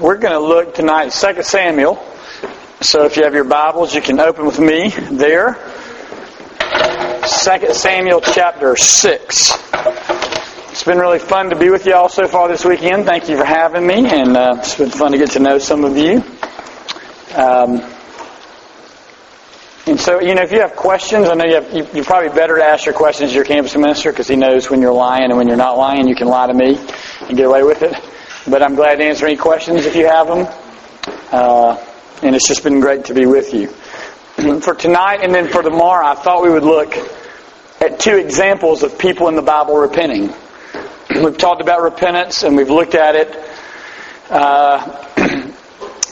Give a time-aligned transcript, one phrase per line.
[0.00, 1.96] We're going to look tonight at 2 Samuel.
[2.80, 5.54] So if you have your Bibles, you can open with me there.
[7.22, 9.52] 2 Samuel chapter 6.
[10.70, 13.06] It's been really fun to be with you all so far this weekend.
[13.06, 15.84] Thank you for having me, and uh, it's been fun to get to know some
[15.84, 16.22] of you.
[17.34, 17.82] Um,
[20.08, 22.56] so, you know, if you have questions, I know you have, you, you're probably better
[22.56, 25.36] to ask your questions to your campus minister because he knows when you're lying and
[25.36, 26.08] when you're not lying.
[26.08, 26.78] You can lie to me
[27.28, 27.94] and get away with it.
[28.48, 30.46] But I'm glad to answer any questions if you have them.
[31.30, 31.84] Uh,
[32.22, 33.68] and it's just been great to be with you.
[34.62, 36.96] for tonight and then for tomorrow, I thought we would look
[37.82, 40.32] at two examples of people in the Bible repenting.
[41.22, 43.50] We've talked about repentance and we've looked at it,
[44.30, 45.47] uh,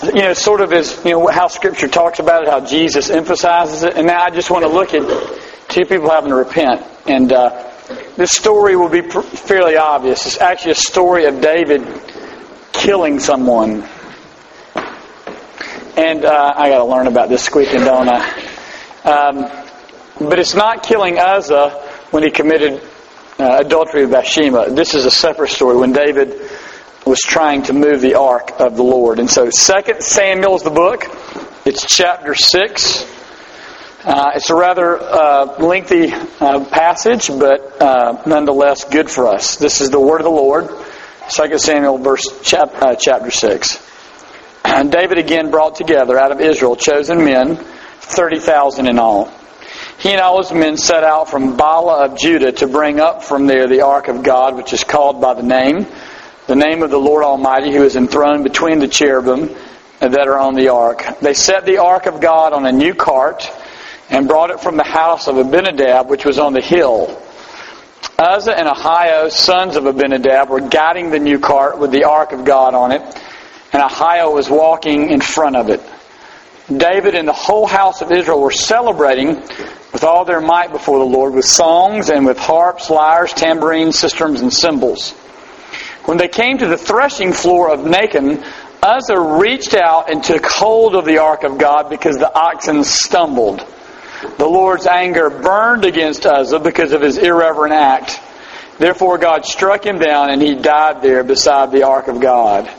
[0.03, 3.83] you know, sort of as, you know, how Scripture talks about it, how Jesus emphasizes
[3.83, 3.97] it.
[3.97, 5.03] And now I just want to look at
[5.69, 6.83] two people having to repent.
[7.07, 7.71] And uh,
[8.17, 10.27] this story will be fairly obvious.
[10.27, 11.87] It's actually a story of David
[12.73, 13.89] killing someone.
[15.97, 18.21] And uh, I got to learn about this squeaking, don't I?
[19.05, 19.51] Um,
[20.29, 21.71] but it's not killing Uzzah
[22.11, 22.83] when he committed
[23.39, 24.71] uh, adultery with Bathsheba.
[24.71, 26.41] This is a separate story when David
[27.07, 29.21] was trying to move the ark of the Lord.
[29.21, 31.05] And so, Second Samuel is the book.
[31.65, 33.05] It's chapter six.
[34.05, 39.57] Uh, it's a rather uh, lengthy uh, passage, but uh, nonetheless good for us.
[39.57, 40.69] This is the word of the Lord.
[41.29, 43.85] 2 Samuel verse chap, uh, chapter 6.
[44.65, 49.33] And David again brought together out of Israel chosen men, 30,000 in all.
[49.99, 53.47] He and all his men set out from Baalah of Judah to bring up from
[53.47, 55.87] there the ark of God, which is called by the name,
[56.47, 59.55] the name of the Lord Almighty, who is enthroned between the cherubim
[59.99, 61.05] that are on the ark.
[61.21, 63.51] They set the ark of God on a new cart
[64.11, 67.21] and brought it from the house of Abinadab, which was on the hill.
[68.19, 72.45] Uzzah and Ahio, sons of Abinadab, were guiding the new cart with the ark of
[72.45, 73.03] God on it,
[73.73, 75.81] and Ahio was walking in front of it.
[76.75, 79.37] David and the whole house of Israel were celebrating
[79.93, 84.43] with all their might before the Lord with songs and with harps, lyres, tambourines, sistrums,
[84.43, 85.15] and cymbals.
[86.07, 88.45] When they came to the threshing floor of Nacon,
[88.83, 93.65] Uzzah reached out and took hold of the ark of God because the oxen stumbled.
[94.39, 98.21] The Lord's anger burned against Uzzah because of his irreverent act.
[98.79, 102.71] Therefore, God struck him down and he died there beside the ark of God.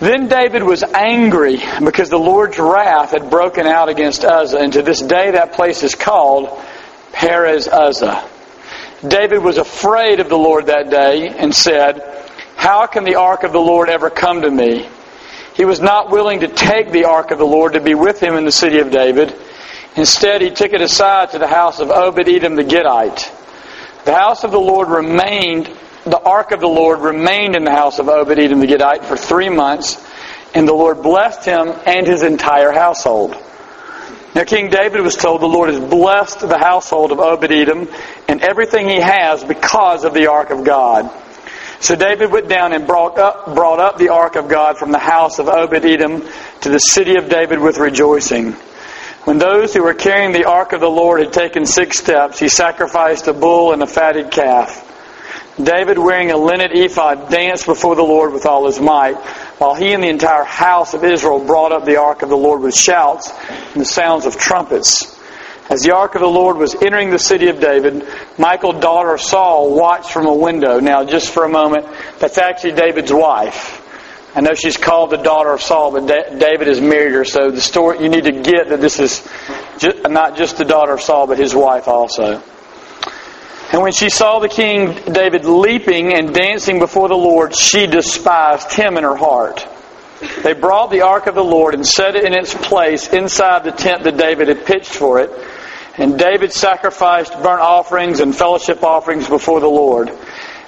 [0.00, 4.82] Then David was angry because the Lord's wrath had broken out against Uzzah, and to
[4.82, 6.48] this day that place is called
[7.12, 8.28] Perez Uzzah.
[9.06, 12.00] David was afraid of the Lord that day and said,
[12.56, 14.88] How can the ark of the Lord ever come to me?
[15.54, 18.34] He was not willing to take the ark of the Lord to be with him
[18.34, 19.34] in the city of David.
[19.96, 23.30] Instead, he took it aside to the house of Obed Edom the Gittite.
[24.04, 25.70] The house of the Lord remained,
[26.04, 29.16] the ark of the Lord remained in the house of Obed Edom the Gittite for
[29.16, 30.04] three months,
[30.54, 33.36] and the Lord blessed him and his entire household.
[34.34, 37.88] Now, King David was told the Lord has blessed the household of Obed Edom
[38.26, 41.08] and everything he has because of the ark of God.
[41.78, 44.98] So David went down and brought up, brought up the ark of God from the
[44.98, 46.26] house of Obed Edom
[46.62, 48.52] to the city of David with rejoicing.
[49.24, 52.48] When those who were carrying the ark of the Lord had taken six steps, he
[52.48, 54.93] sacrificed a bull and a fatted calf.
[55.62, 59.14] David, wearing a linen ephod, danced before the Lord with all his might,
[59.58, 62.60] while he and the entire house of Israel brought up the ark of the Lord
[62.60, 65.16] with shouts and the sounds of trumpets.
[65.70, 68.06] As the ark of the Lord was entering the city of David,
[68.36, 70.80] Michal, daughter of Saul, watched from a window.
[70.80, 71.86] Now, just for a moment,
[72.18, 73.80] that's actually David's wife.
[74.36, 77.24] I know she's called the daughter of Saul, but David has married her.
[77.24, 79.26] So the story you need to get that this is
[80.06, 82.42] not just the daughter of Saul, but his wife also.
[83.74, 88.72] And when she saw the king David leaping and dancing before the Lord, she despised
[88.72, 89.66] him in her heart.
[90.44, 93.72] They brought the ark of the Lord and set it in its place inside the
[93.72, 95.30] tent that David had pitched for it.
[95.98, 100.08] And David sacrificed burnt offerings and fellowship offerings before the Lord.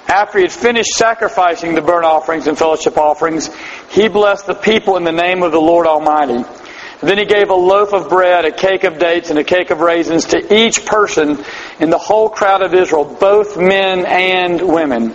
[0.09, 3.49] After he had finished sacrificing the burnt offerings and fellowship offerings,
[3.89, 6.43] he blessed the people in the name of the Lord Almighty.
[7.01, 9.79] Then he gave a loaf of bread, a cake of dates, and a cake of
[9.79, 11.43] raisins to each person
[11.79, 15.13] in the whole crowd of Israel, both men and women.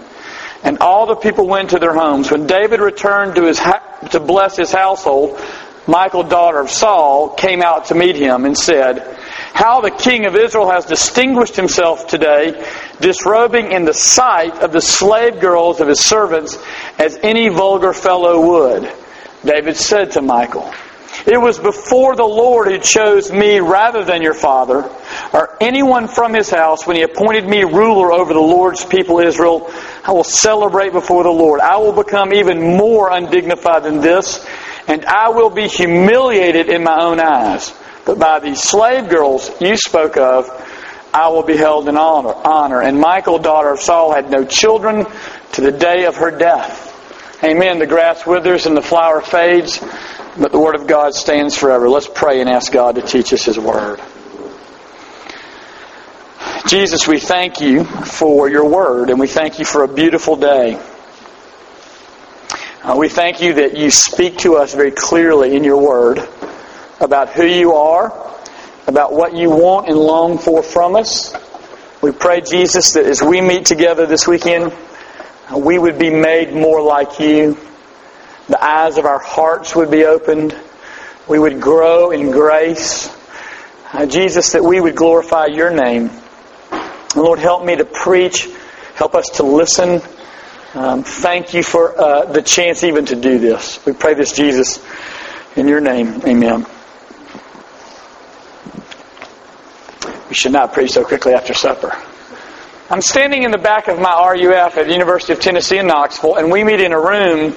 [0.62, 2.30] And all the people went to their homes.
[2.30, 3.60] When David returned to, his
[4.10, 5.40] to bless his household,
[5.88, 9.18] Michal, daughter of Saul, came out to meet him and said,
[9.52, 12.64] how the king of Israel has distinguished himself today,
[13.00, 16.56] disrobing in the sight of the slave girls of his servants
[16.98, 18.90] as any vulgar fellow would.
[19.44, 20.72] David said to Michal,
[21.26, 24.90] It was before the Lord who chose me rather than your father,
[25.32, 29.70] or anyone from his house, when he appointed me ruler over the Lord's people Israel.
[30.04, 31.60] I will celebrate before the Lord.
[31.60, 34.44] I will become even more undignified than this,
[34.88, 37.72] and I will be humiliated in my own eyes.
[38.04, 40.50] But by these slave girls you spoke of,
[41.14, 42.34] I will be held in honor.
[42.34, 42.80] honor.
[42.80, 45.06] And Michal, daughter of Saul, had no children
[45.52, 46.88] to the day of her death.
[47.44, 47.78] Amen.
[47.78, 49.78] The grass withers and the flower fades,
[50.38, 51.88] but the Word of God stands forever.
[51.88, 54.00] Let's pray and ask God to teach us His Word.
[56.66, 60.80] Jesus, we thank you for your Word, and we thank you for a beautiful day.
[62.82, 66.18] Uh, we thank you that you speak to us very clearly in your Word
[67.00, 68.06] about who you are,
[68.86, 71.34] about what you want and long for from us.
[72.00, 74.72] We pray, Jesus, that as we meet together this weekend,
[75.54, 77.58] we would be made more like you.
[78.52, 80.54] The eyes of our hearts would be opened.
[81.26, 83.08] We would grow in grace.
[83.94, 86.10] Uh, Jesus, that we would glorify your name.
[87.16, 88.46] Lord, help me to preach.
[88.94, 90.02] Help us to listen.
[90.74, 93.82] Um, thank you for uh, the chance even to do this.
[93.86, 94.84] We pray this, Jesus,
[95.56, 96.20] in your name.
[96.26, 96.66] Amen.
[100.28, 101.90] We should not preach so quickly after supper.
[102.90, 106.36] I'm standing in the back of my RUF at the University of Tennessee in Knoxville,
[106.36, 107.56] and we meet in a room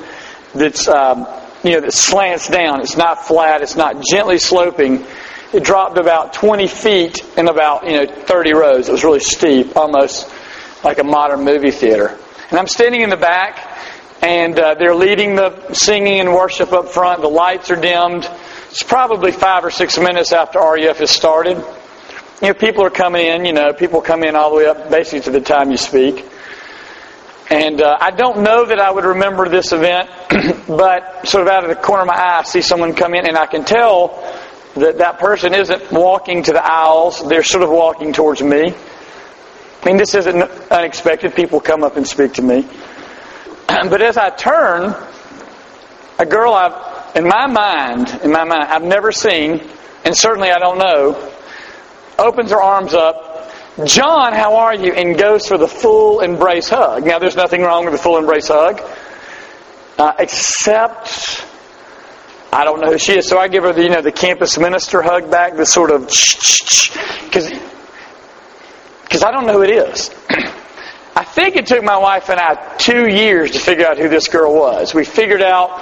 [0.56, 1.28] that's um,
[1.64, 2.82] you know that slants down.
[2.82, 3.62] It's not flat.
[3.62, 5.06] It's not gently sloping.
[5.54, 8.90] It dropped about 20 feet in about you know 30 rows.
[8.90, 10.30] It was really steep, almost
[10.84, 12.18] like a modern movie theater.
[12.50, 13.60] And I'm standing in the back,
[14.22, 17.22] and uh, they're leading the singing and worship up front.
[17.22, 18.30] The lights are dimmed.
[18.70, 21.64] It's probably five or six minutes after RUF has started
[22.42, 24.90] you know, people are coming in, you know, people come in all the way up
[24.90, 26.26] basically to the time you speak.
[27.50, 30.10] And uh, I don't know that I would remember this event,
[30.68, 33.28] but sort of out of the corner of my eye, I see someone come in,
[33.28, 34.24] and I can tell
[34.76, 37.28] that that person isn't walking to the aisles.
[37.28, 38.74] They're sort of walking towards me.
[38.74, 41.36] I mean, this isn't unexpected.
[41.36, 42.64] People come up and speak to me.
[43.68, 44.96] but as I turn,
[46.18, 49.62] a girl I've, in my mind, in my mind, I've never seen,
[50.04, 51.32] and certainly I don't know,
[52.18, 53.35] opens her arms up.
[53.84, 54.94] John, how are you?
[54.94, 57.06] And goes for the full embrace hug.
[57.06, 58.82] Now, there's nothing wrong with the full embrace hug,
[59.98, 61.46] uh, except
[62.54, 63.28] I don't know who she is.
[63.28, 66.04] So I give her the you know the campus minister hug back, the sort of
[66.06, 67.52] because
[69.04, 70.10] because I don't know who it is.
[71.18, 74.30] I think it took my wife and I two years to figure out who this
[74.30, 74.94] girl was.
[74.94, 75.82] We figured out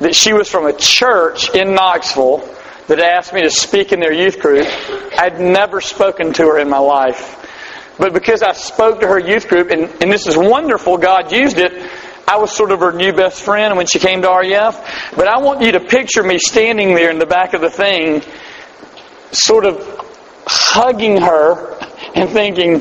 [0.00, 2.46] that she was from a church in Knoxville
[2.90, 4.66] that asked me to speak in their youth group.
[5.16, 7.36] I'd never spoken to her in my life.
[7.98, 11.58] But because I spoke to her youth group, and, and this is wonderful, God used
[11.58, 11.88] it,
[12.26, 15.14] I was sort of her new best friend when she came to RUF.
[15.14, 18.22] But I want you to picture me standing there in the back of the thing,
[19.30, 19.78] sort of
[20.44, 21.78] hugging her
[22.16, 22.80] and thinking,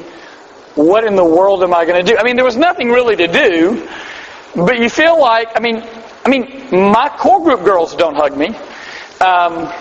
[0.73, 2.17] what in the world am I going to do?
[2.17, 3.87] I mean, there was nothing really to do,
[4.55, 5.83] but you feel like, I mean,
[6.25, 8.55] I mean, my core group girls don't hug me.
[9.21, 9.71] Um,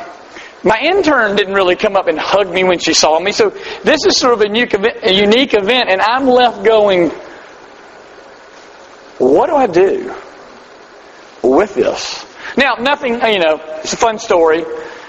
[0.64, 3.32] my intern didn't really come up and hug me when she saw me.
[3.32, 3.50] So
[3.84, 7.10] this is sort of a unique event, a unique event and I'm left going,
[9.18, 10.14] what do I do
[11.42, 12.24] with this?
[12.56, 14.64] Now, nothing, you know, it's a fun story.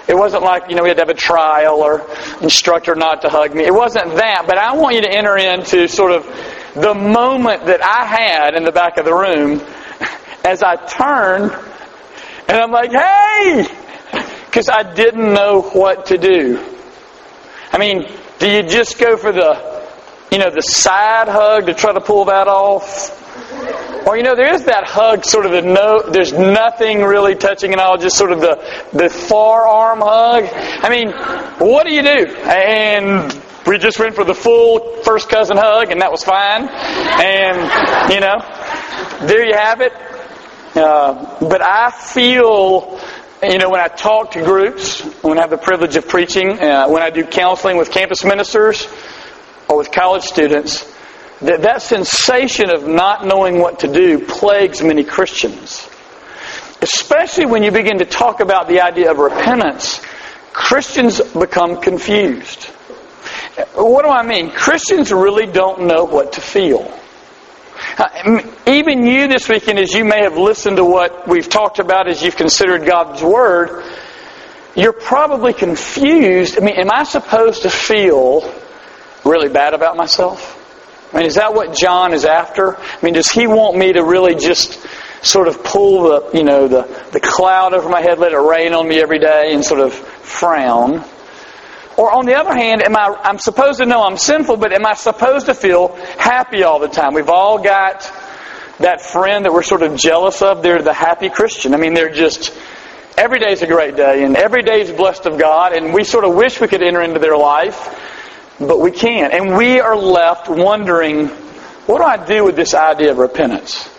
[0.07, 2.05] It wasn't like, you know, we had to have a trial or
[2.41, 3.63] instructor not to hug me.
[3.63, 6.25] It wasn't that, but I want you to enter into sort of
[6.75, 9.61] the moment that I had in the back of the room
[10.43, 11.51] as I turned
[12.47, 13.67] and I'm like, hey!
[14.49, 16.65] Because I didn't know what to do.
[17.71, 19.87] I mean, do you just go for the,
[20.31, 23.15] you know, the side hug to try to pull that off?
[24.07, 27.73] Or you know, there is that hug, sort of the no, there's nothing really touching
[27.73, 28.55] at all, just sort of the
[28.91, 30.45] the forearm hug.
[30.51, 31.11] I mean,
[31.59, 32.25] what do you do?
[32.47, 33.31] And
[33.67, 36.67] we just went for the full first cousin hug, and that was fine.
[36.69, 39.93] And you know, there you have it.
[40.75, 42.99] Uh, but I feel
[43.43, 46.87] you know, when I talk to groups, when I have the privilege of preaching, uh,
[46.87, 48.85] when I do counseling with campus ministers
[49.69, 50.83] or with college students,
[51.41, 55.87] that that sensation of not knowing what to do plagues many Christians.
[56.81, 60.01] Especially when you begin to talk about the idea of repentance,
[60.51, 62.65] Christians become confused.
[63.75, 64.51] What do I mean?
[64.51, 66.98] Christians really don't know what to feel.
[67.99, 72.07] Uh, even you this weekend, as you may have listened to what we've talked about
[72.07, 73.83] as you've considered God's Word,
[74.73, 76.57] you're probably confused.
[76.57, 78.49] I mean, am I supposed to feel
[79.25, 80.55] really bad about myself?
[81.13, 82.77] I mean, is that what John is after?
[82.77, 84.79] I mean, does he want me to really just
[85.21, 88.73] sort of pull the, you know, the, the cloud over my head, let it rain
[88.73, 91.03] on me every day and sort of frown?
[91.99, 94.85] Or on the other hand, am I, I'm supposed to know I'm sinful, but am
[94.85, 97.13] I supposed to feel happy all the time?
[97.13, 98.09] We've all got
[98.79, 100.63] that friend that we're sort of jealous of.
[100.63, 101.73] They're the happy Christian.
[101.73, 102.57] I mean, they're just,
[103.17, 106.33] every day's a great day and every day's blessed of God and we sort of
[106.35, 107.93] wish we could enter into their life,
[108.61, 109.33] but we can't.
[109.33, 111.27] And we are left wondering,
[111.85, 113.89] what do I do with this idea of repentance?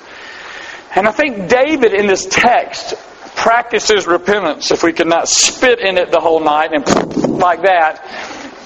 [0.97, 2.95] And I think David in this text
[3.41, 6.87] practices repentance if we could not spit in it the whole night and
[7.39, 8.05] like that.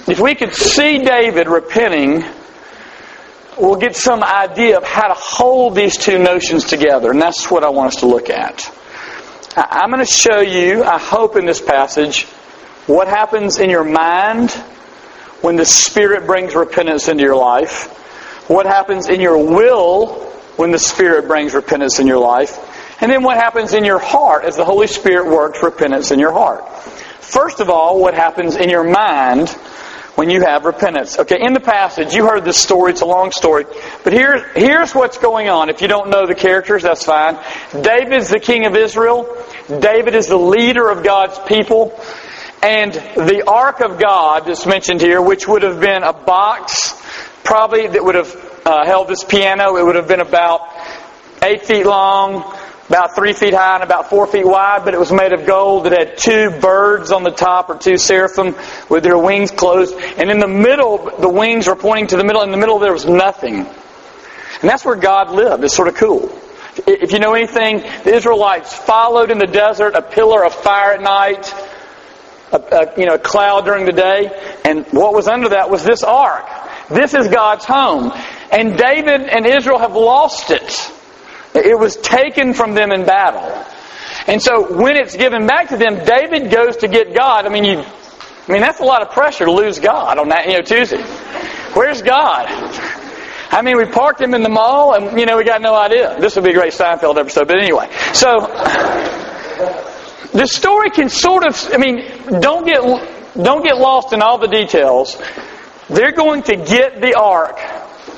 [0.05, 2.25] If we could see David repenting,
[3.57, 7.11] we'll get some idea of how to hold these two notions together.
[7.11, 8.69] And that's what I want us to look at.
[9.55, 12.25] I'm going to show you, I hope in this passage,
[12.85, 14.51] what happens in your mind
[15.39, 17.87] when the Spirit brings repentance into your life,
[18.49, 20.15] what happens in your will
[20.57, 24.45] when the Spirit brings repentance in your life, and then what happens in your heart
[24.45, 26.67] as the Holy Spirit works repentance in your heart.
[27.19, 29.49] First of all, what happens in your mind
[30.15, 31.19] when you have repentance.
[31.19, 33.65] Okay, in the passage, you heard this story, it's a long story,
[34.03, 35.69] but here, here's what's going on.
[35.69, 37.37] If you don't know the characters, that's fine.
[37.71, 39.27] David's the king of Israel.
[39.67, 41.99] David is the leader of God's people.
[42.63, 46.93] And the Ark of God that's mentioned here, which would have been a box,
[47.43, 50.61] probably that would have uh, held this piano, it would have been about
[51.43, 52.43] eight feet long,
[52.87, 55.87] about three feet high and about four feet wide, but it was made of gold.
[55.87, 58.55] It had two birds on the top, or two seraphim,
[58.89, 59.95] with their wings closed.
[59.95, 62.43] And in the middle, the wings were pointing to the middle.
[62.43, 63.55] In the middle, there was nothing.
[63.55, 65.63] And that's where God lived.
[65.63, 66.41] It's sort of cool.
[66.87, 71.01] If you know anything, the Israelites followed in the desert a pillar of fire at
[71.01, 71.53] night,
[72.51, 74.29] a, a, you know, a cloud during the day,
[74.63, 76.45] and what was under that was this ark.
[76.89, 78.11] This is God's home.
[78.51, 80.91] And David and Israel have lost it.
[81.55, 83.65] It was taken from them in battle.
[84.27, 87.45] And so when it's given back to them, David goes to get God.
[87.45, 90.47] I mean, you, I mean, that's a lot of pressure to lose God on that,
[90.47, 91.01] you know, Tuesday.
[91.73, 92.47] Where's God?
[93.51, 96.17] I mean, we parked him in the mall and, you know, we got no idea.
[96.19, 97.47] This would be a great Seinfeld episode.
[97.47, 98.39] But anyway, so
[100.33, 102.05] the story can sort of, I mean,
[102.41, 102.81] don't get,
[103.41, 105.21] don't get lost in all the details.
[105.89, 107.59] They're going to get the ark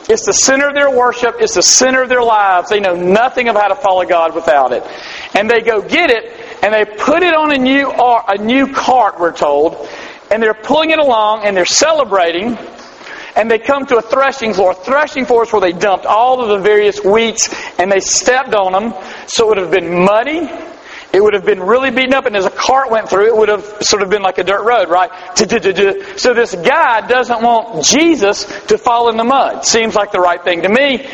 [0.09, 1.35] it's the center of their worship.
[1.39, 2.69] It's the center of their lives.
[2.69, 4.83] They know nothing of how to follow God without it.
[5.35, 6.31] And they go get it
[6.63, 9.87] and they put it on a new, uh, a new cart, we're told.
[10.31, 12.57] And they're pulling it along and they're celebrating.
[13.35, 14.71] And they come to a threshing floor.
[14.71, 18.55] A threshing floor is where they dumped all of the various wheats and they stepped
[18.55, 18.93] on them.
[19.27, 20.49] So it would have been muddy
[21.13, 23.49] it would have been really beaten up, and as a cart went through, it would
[23.49, 25.09] have sort of been like a dirt road, right?
[25.37, 29.65] So this guy doesn't want Jesus to fall in the mud.
[29.65, 31.09] Seems like the right thing to me.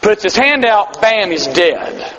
[0.00, 2.16] Puts his hand out, bam, he's dead.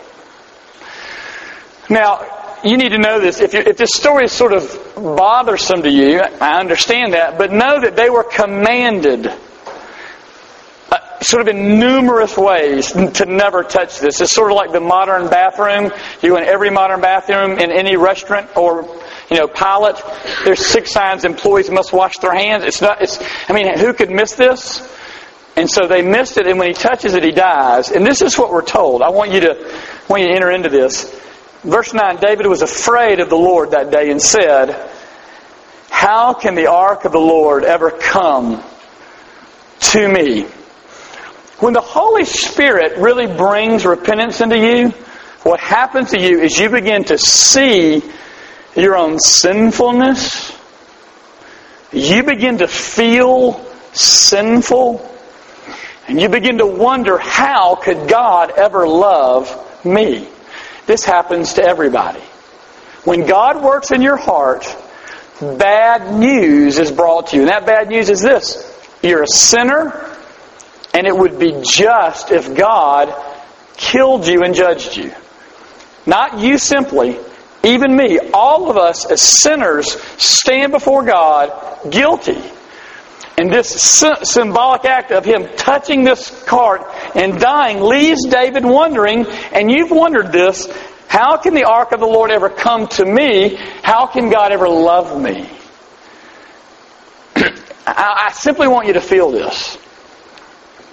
[1.90, 3.40] Now, you need to know this.
[3.40, 7.80] If, if this story is sort of bothersome to you, I understand that, but know
[7.80, 9.30] that they were commanded
[11.20, 14.20] sort of in numerous ways to never touch this.
[14.20, 15.92] It's sort of like the modern bathroom.
[16.22, 18.82] You in every modern bathroom in any restaurant or
[19.30, 20.00] you know pilot.
[20.44, 22.64] There's six signs employees must wash their hands.
[22.64, 23.02] It's not.
[23.02, 23.18] It's.
[23.48, 24.90] I mean, who could miss this?
[25.56, 27.90] And so they missed it, and when he touches it, he dies.
[27.92, 29.02] And this is what we're told.
[29.02, 31.04] I want you to want you enter into this.
[31.62, 32.16] Verse nine.
[32.16, 34.90] David was afraid of the Lord that day and said,
[35.90, 38.62] "How can the ark of the Lord ever come
[39.80, 40.46] to me?"
[41.60, 44.90] When the Holy Spirit really brings repentance into you,
[45.44, 48.02] what happens to you is you begin to see
[48.74, 50.52] your own sinfulness.
[51.92, 55.10] You begin to feel sinful.
[56.08, 60.28] And you begin to wonder, how could God ever love me?
[60.86, 62.20] This happens to everybody.
[63.04, 64.66] When God works in your heart,
[65.40, 67.42] bad news is brought to you.
[67.42, 68.70] And that bad news is this.
[69.02, 70.13] You're a sinner
[70.94, 73.12] and it would be just if God
[73.76, 75.12] killed you and judged you.
[76.06, 77.18] Not you simply,
[77.64, 78.18] even me.
[78.32, 82.40] All of us as sinners stand before God guilty.
[83.36, 83.68] And this
[84.22, 86.82] symbolic act of him touching this cart
[87.16, 90.68] and dying leaves David wondering, and you've wondered this,
[91.08, 93.56] how can the ark of the Lord ever come to me?
[93.82, 95.48] How can God ever love me?
[97.86, 99.78] I simply want you to feel this.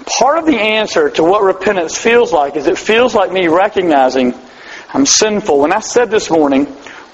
[0.05, 4.34] Part of the answer to what repentance feels like is it feels like me recognizing
[4.93, 5.60] I'm sinful.
[5.60, 6.65] When I said this morning,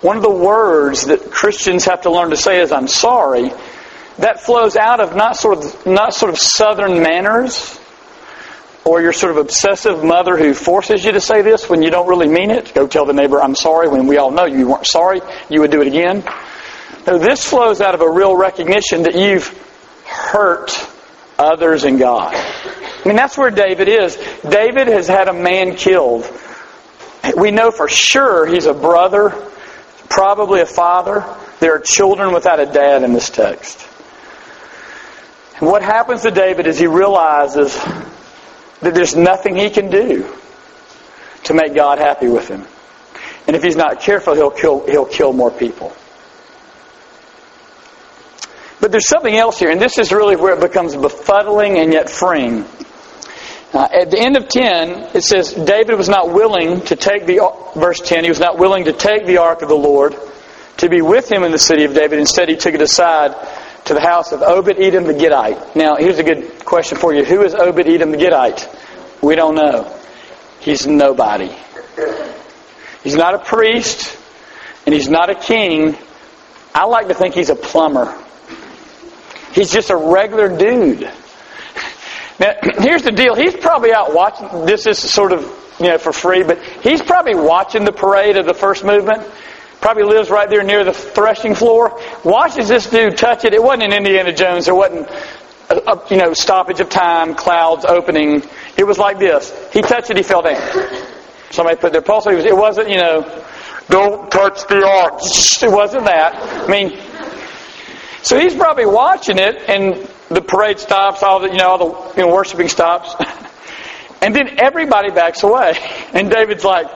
[0.01, 3.51] one of the words that Christians have to learn to say is I'm sorry,
[4.17, 7.79] that flows out of not sort of not sort of southern manners
[8.83, 12.07] or you're sort of obsessive mother who forces you to say this when you don't
[12.07, 12.73] really mean it.
[12.73, 15.71] Go tell the neighbor, I'm sorry, when we all know you weren't sorry, you would
[15.71, 16.23] do it again.
[17.05, 19.47] No, this flows out of a real recognition that you've
[20.05, 20.71] hurt
[21.37, 22.33] others and God.
[22.35, 24.15] I mean, that's where David is.
[24.47, 26.29] David has had a man killed.
[27.37, 29.29] We know for sure he's a brother,
[30.09, 31.25] probably a father.
[31.59, 33.87] There are children without a dad in this text.
[35.59, 37.75] And what happens to David is he realizes
[38.81, 40.35] that there's nothing he can do
[41.45, 42.65] to make God happy with him.
[43.47, 45.93] And if he's not careful, he'll kill, he'll kill more people.
[48.79, 52.09] But there's something else here, and this is really where it becomes befuddling and yet
[52.09, 52.65] freeing.
[53.73, 57.39] Uh, at the end of 10, it says, David was not willing to take the,
[57.75, 60.15] verse 10, he was not willing to take the ark of the Lord
[60.77, 62.19] to be with him in the city of David.
[62.19, 63.35] Instead, he took it aside
[63.85, 65.75] to the house of Obed Edom the Gittite.
[65.75, 67.25] Now, here's a good question for you.
[67.25, 68.67] Who is Obed Edom the Gittite?
[69.21, 69.93] We don't know.
[70.59, 71.51] He's nobody.
[73.03, 74.17] He's not a priest,
[74.85, 75.97] and he's not a king.
[76.75, 78.23] I like to think he's a plumber.
[79.57, 81.01] He's just a regular dude.
[82.39, 83.33] Now, here's the deal.
[83.33, 84.65] He's probably out watching.
[84.67, 85.41] This is sort of,
[85.79, 89.27] you know, for free, but he's probably watching the parade of the first movement
[89.81, 93.53] probably lives right there near the threshing floor, watches this dude touch it.
[93.53, 94.65] It wasn't in Indiana Jones.
[94.65, 95.09] There wasn't,
[95.69, 98.43] a, a, you know, stoppage of time, clouds opening.
[98.77, 99.53] It was like this.
[99.71, 100.61] He touched it, he fell down.
[101.51, 102.27] Somebody put their pulse.
[102.27, 103.43] It wasn't, you know,
[103.89, 105.19] don't touch the ark.
[105.61, 106.35] It wasn't that.
[106.35, 106.99] I mean,
[108.21, 111.23] so he's probably watching it, and the parade stops.
[111.23, 113.15] All the, you know, all the you know, worshiping stops,
[114.21, 115.73] and then everybody backs away.
[116.13, 116.87] And David's like,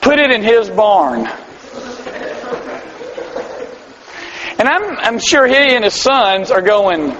[0.00, 1.26] "Put it in his barn."
[4.58, 7.14] And I'm, I'm sure he and his sons are going,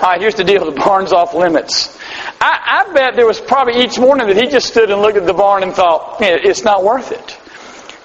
[0.00, 0.70] all right, here's the deal.
[0.70, 1.96] The barn's off limits.
[2.40, 5.24] I, I bet there was probably each morning that he just stood and looked at
[5.24, 7.38] the barn and thought, yeah, it's not worth it.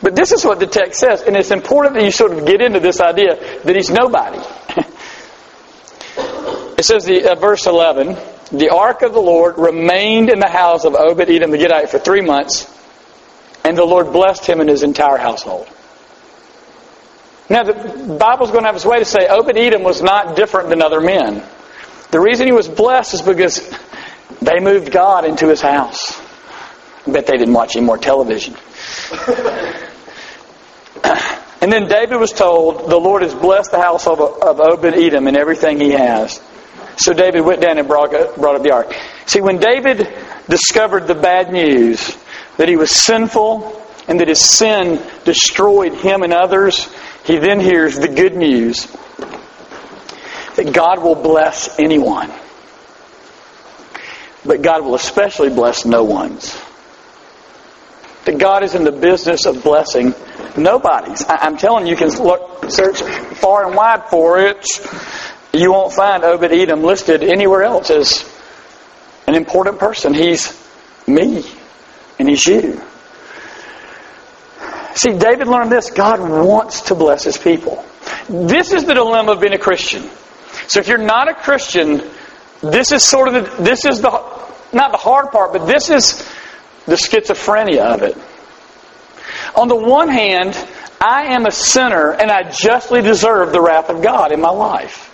[0.02, 2.62] But this is what the text says, and it's important that you sort of get
[2.62, 4.38] into this idea that he's nobody.
[6.78, 8.16] it says, the uh, verse 11,
[8.52, 12.00] the ark of the Lord remained in the house of Obed Edom the Gittite for
[12.00, 12.74] three months,
[13.66, 15.68] and the Lord blessed him and his entire household.
[17.50, 20.70] Now, the Bible's going to have its way to say Obed Edom was not different
[20.70, 21.44] than other men.
[22.12, 23.70] The reason he was blessed is because
[24.42, 26.18] they moved God into his house.
[27.06, 28.56] I bet they didn't watch any more television.
[31.62, 35.28] and then David was told, The Lord has blessed the house of, of Obed Edom
[35.28, 36.42] and everything he has.
[36.98, 38.94] So David went down and brought, brought up the ark.
[39.26, 40.08] See, when David
[40.50, 42.18] discovered the bad news
[42.58, 47.98] that he was sinful and that his sin destroyed him and others, he then hears
[47.98, 48.88] the good news
[50.56, 52.30] that God will bless anyone.
[54.46, 56.60] But God will especially bless no ones.
[58.26, 60.14] That God is in the business of blessing
[60.58, 61.26] nobodies.
[61.28, 64.66] I'm telling you, you can look, search far and wide for it.
[65.54, 68.30] You won't find Obed Edom listed anywhere else as
[69.28, 70.14] an important person.
[70.14, 70.54] He's
[71.08, 71.44] me,
[72.20, 72.82] and he's you.
[74.96, 75.92] See, David learned this.
[75.92, 77.86] God wants to bless his people.
[78.28, 80.10] This is the dilemma of being a Christian.
[80.68, 82.04] So if you're not a Christian,
[82.62, 84.10] this is sort of the, this is the,
[84.74, 86.18] not the hard part, but this is
[86.86, 88.18] the schizophrenia of it.
[89.56, 90.56] On the one hand,
[91.02, 95.06] I am a sinner and I justly deserve the wrath of God in my life.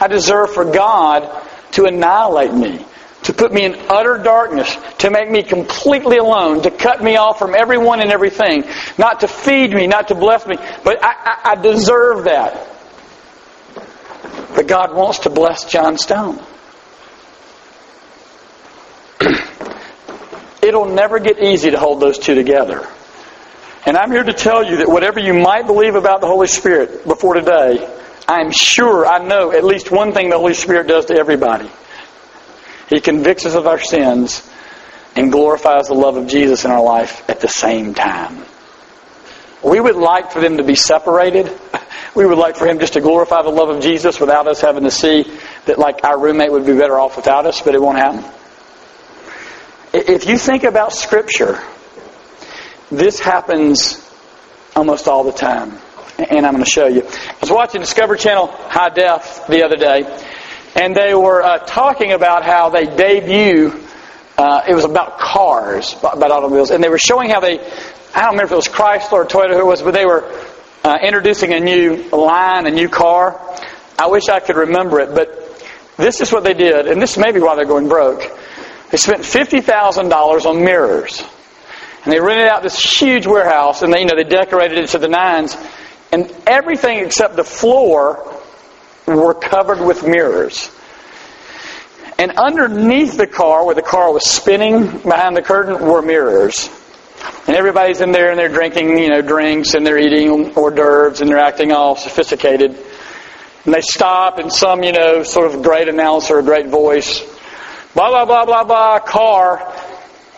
[0.00, 1.28] I deserve for God
[1.72, 2.84] to annihilate me
[3.24, 7.38] to put me in utter darkness, to make me completely alone, to cut me off
[7.38, 8.64] from everyone and everything,
[8.98, 10.56] not to feed me, not to bless me.
[10.84, 12.68] But I, I, I deserve that.
[14.54, 16.44] But God wants to bless John Stone.
[20.62, 22.88] It'll never get easy to hold those two together.
[23.84, 27.04] And I'm here to tell you that whatever you might believe about the Holy Spirit
[27.04, 27.88] before today,
[28.28, 31.68] I'm sure I know at least one thing the Holy Spirit does to everybody.
[32.88, 34.48] He convicts us of our sins
[35.16, 38.44] and glorifies the love of Jesus in our life at the same time.
[39.64, 41.50] We would like for them to be separated.
[42.14, 44.84] We would like for him just to glorify the love of Jesus without us having
[44.84, 45.24] to see
[45.66, 48.24] that like our roommate would be better off without us, but it won't happen.
[49.92, 51.60] If you think about scripture,
[52.92, 53.98] this happens
[54.76, 55.78] almost all the time.
[56.18, 57.02] And I'm going to show you.
[57.02, 60.04] I was watching Discovery Channel High Def the other day,
[60.76, 63.72] and they were uh, talking about how they debut.
[64.36, 67.58] Uh, it was about cars, about automobiles, and they were showing how they.
[68.14, 70.22] I don't remember if it was Chrysler or Toyota who it was, but they were
[70.84, 73.40] uh, introducing a new line, a new car.
[73.98, 77.32] I wish I could remember it, but this is what they did, and this may
[77.32, 78.20] be why they're going broke.
[78.90, 81.22] They spent $50,000 on mirrors.
[82.04, 84.98] And they rented out this huge warehouse and they, you know, they decorated it to
[84.98, 85.56] the nines.
[86.10, 88.40] And everything except the floor
[89.06, 90.70] were covered with mirrors.
[92.18, 96.68] And underneath the car, where the car was spinning behind the curtain, were mirrors.
[97.46, 101.20] And everybody's in there and they're drinking, you know, drinks and they're eating hors d'oeuvres
[101.20, 102.76] and they're acting all sophisticated.
[103.64, 107.20] And they stop and some, you know, sort of great announcer, a great voice,
[107.94, 109.74] blah, blah, blah, blah, blah, car.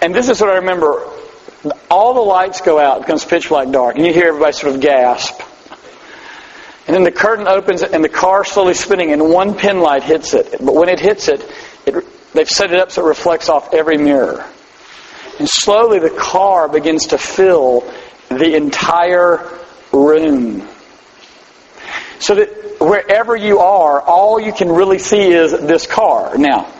[0.00, 1.13] And this is what I remember.
[1.90, 4.74] All the lights go out, it becomes pitch black dark, and you hear everybody sort
[4.74, 5.40] of gasp.
[6.86, 10.34] And then the curtain opens and the car slowly spinning and one pin light hits
[10.34, 10.56] it.
[10.60, 11.42] But when it hits it,
[11.86, 14.44] it they've set it up so it reflects off every mirror.
[15.38, 17.90] And slowly the car begins to fill
[18.28, 19.50] the entire
[19.92, 20.68] room.
[22.18, 26.36] So that wherever you are, all you can really see is this car.
[26.36, 26.70] Now,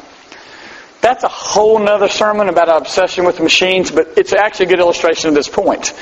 [1.05, 4.81] that's a whole nother sermon about our obsession with machines, but it's actually a good
[4.81, 5.93] illustration of this point.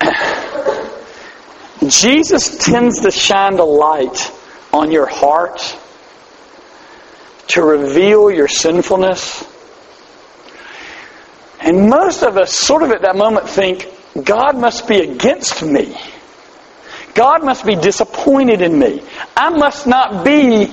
[1.86, 4.32] Jesus tends to shine the light
[4.72, 5.76] on your heart
[7.48, 9.44] to reveal your sinfulness.
[11.60, 13.86] And most of us, sort of at that moment, think,
[14.24, 15.94] God must be against me.
[17.12, 19.02] God must be disappointed in me.
[19.36, 20.72] I must not be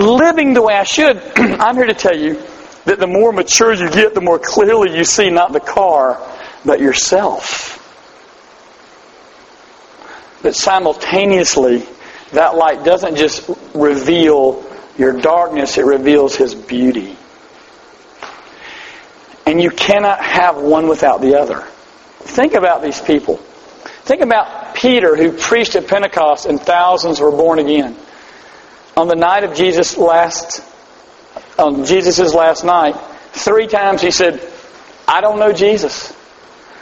[0.00, 1.16] living the way I should.
[1.36, 2.42] I'm here to tell you
[2.84, 6.20] that the more mature you get, the more clearly you see not the car,
[6.64, 7.76] but yourself.
[10.42, 11.86] But simultaneously,
[12.32, 14.64] that light doesn't just reveal
[14.96, 17.16] your darkness, it reveals His beauty.
[19.46, 21.62] And you cannot have one without the other.
[22.20, 23.36] Think about these people.
[24.04, 27.96] Think about Peter who preached at Pentecost and thousands were born again.
[28.96, 30.62] On the night of Jesus' last,
[31.58, 32.96] on Jesus' last night,
[33.32, 34.40] three times he said,
[35.06, 36.14] I don't know Jesus.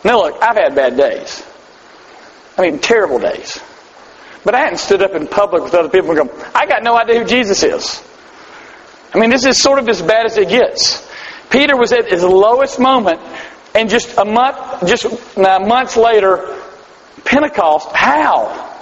[0.05, 1.45] Now look, I've had bad days.
[2.57, 3.61] I mean, terrible days.
[4.45, 6.97] But I hadn't stood up in public with other people and go, I got no
[6.97, 8.03] idea who Jesus is.
[9.13, 11.07] I mean, this is sort of as bad as it gets.
[11.51, 13.21] Peter was at his lowest moment,
[13.75, 16.59] and just a month, just months later,
[17.25, 17.91] Pentecost.
[17.93, 18.77] How?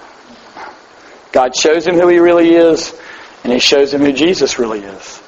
[1.33, 2.99] God shows him who he really is,
[3.47, 5.23] and he shows him who Jesus really is.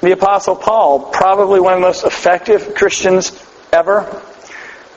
[0.00, 3.38] The Apostle Paul, probably one of the most effective Christians
[3.70, 4.22] ever,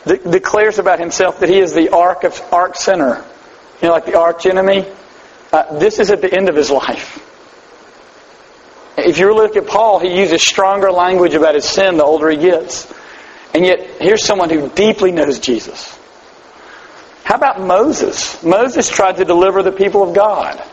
[0.06, 3.26] de- declares about himself that he is the ark of ark sinner.
[3.82, 4.86] You know, like the arch enemy.
[5.52, 7.18] Uh, this is at the end of his life.
[8.98, 12.38] If you look at Paul, he uses stronger language about his sin the older he
[12.38, 12.90] gets.
[13.54, 16.00] And yet, here's someone who deeply knows Jesus.
[17.26, 18.42] How about Moses?
[18.42, 20.64] Moses tried to deliver the people of God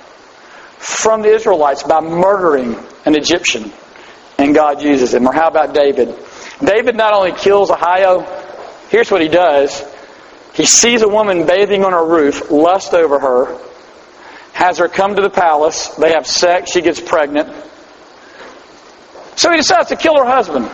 [0.86, 3.72] from the Israelites by murdering an Egyptian,
[4.38, 5.26] and God uses him.
[5.26, 6.14] Or how about David?
[6.64, 8.24] David not only kills Ahio,
[8.88, 9.84] here's what he does.
[10.54, 13.58] He sees a woman bathing on her roof, lust over her,
[14.52, 17.52] has her come to the palace, they have sex, she gets pregnant.
[19.34, 20.70] So he decides to kill her husband.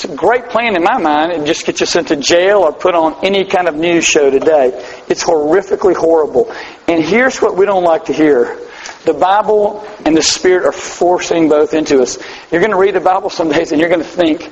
[0.00, 1.30] It's a great plan in my mind.
[1.32, 4.30] It just gets you sent to jail or put on any kind of news show
[4.30, 4.68] today.
[5.10, 6.50] It's horrifically horrible.
[6.88, 8.56] And here's what we don't like to hear.
[9.04, 12.16] The Bible and the Spirit are forcing both into us.
[12.50, 14.50] You're going to read the Bible some days and you're going to think,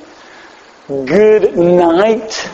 [0.87, 2.47] good night.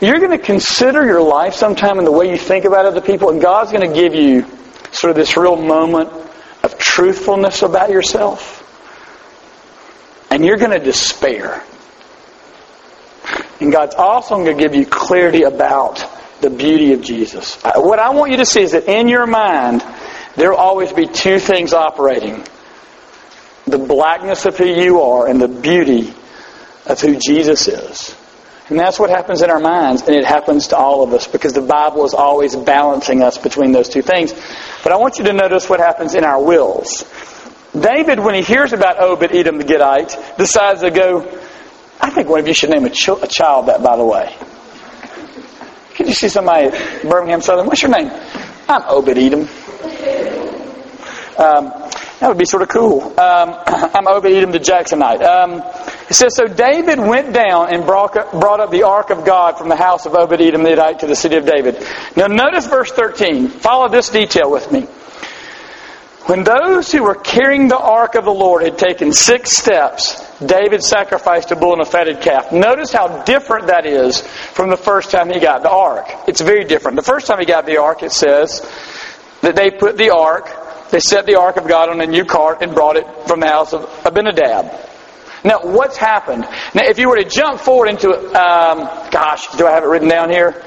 [0.00, 3.30] You're going to consider your life sometime in the way you think about other people,
[3.30, 4.46] and God's going to give you
[4.92, 6.12] sort of this real moment
[6.62, 8.63] of truthfulness about yourself
[10.34, 11.62] and you're going to despair.
[13.60, 16.04] And God's also going to give you clarity about
[16.40, 17.64] the beauty of Jesus.
[17.64, 19.84] Uh, what I want you to see is that in your mind,
[20.34, 22.44] there will always be two things operating
[23.66, 26.12] the blackness of who you are and the beauty
[26.86, 28.16] of who Jesus is.
[28.68, 31.52] And that's what happens in our minds, and it happens to all of us because
[31.52, 34.32] the Bible is always balancing us between those two things.
[34.82, 37.04] But I want you to notice what happens in our wills.
[37.78, 41.22] David, when he hears about Obed Edom the Gittite, decides to go,
[42.00, 44.34] I think one of you should name a, ch- a child that, by the way.
[45.94, 47.66] Could you see somebody at Birmingham Southern?
[47.66, 48.10] What's your name?
[48.68, 49.40] I'm Obed Edom.
[51.36, 51.72] Um,
[52.20, 53.02] that would be sort of cool.
[53.18, 55.22] Um, I'm Obed Edom the Jacksonite.
[55.22, 55.62] Um,
[56.08, 59.68] it says, So David went down and brought, brought up the ark of God from
[59.68, 61.84] the house of Obed Edom the Gittite to the city of David.
[62.16, 63.48] Now notice verse 13.
[63.48, 64.86] Follow this detail with me.
[66.26, 70.82] When those who were carrying the ark of the Lord had taken six steps, David
[70.82, 72.50] sacrificed a bull and a fatted calf.
[72.50, 76.06] Notice how different that is from the first time he got the ark.
[76.26, 76.96] It's very different.
[76.96, 78.60] The first time he got the ark, it says
[79.42, 80.48] that they put the ark
[80.94, 83.48] they set the ark of God on a new cart and brought it from the
[83.48, 84.70] house of Abinadab.
[85.42, 86.42] Now, what's happened?
[86.72, 88.78] Now, if you were to jump forward into, um,
[89.10, 90.62] gosh, do I have it written down here?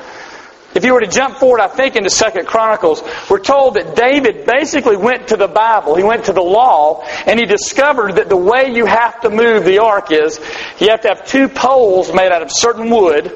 [0.76, 4.46] If you were to jump forward, I think, into Second Chronicles, we're told that David
[4.46, 8.38] basically went to the Bible, he went to the law, and he discovered that the
[8.38, 10.40] way you have to move the ark is
[10.80, 13.32] you have to have two poles made out of certain wood,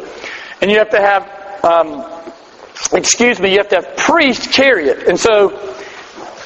[0.62, 2.06] and you have to have, um,
[2.94, 5.08] excuse me, you have to have priests carry it.
[5.08, 5.50] And so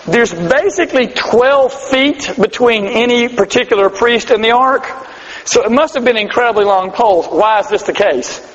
[0.06, 4.86] there's basically 12 feet between any particular priest and the ark.
[5.46, 7.26] So it must have been incredibly long poles.
[7.28, 8.55] Why is this the case?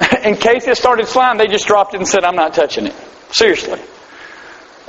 [0.24, 2.94] In case it started sliding, they just dropped it and said, I'm not touching it.
[3.30, 3.80] Seriously.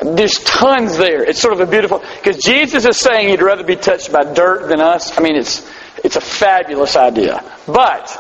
[0.02, 1.24] There's tons there.
[1.24, 4.70] It's sort of a beautiful, because Jesus is saying he'd rather be touched by dirt
[4.70, 5.17] than us.
[5.17, 5.67] I mean, it's,
[6.04, 7.43] it's a fabulous idea.
[7.65, 8.15] But,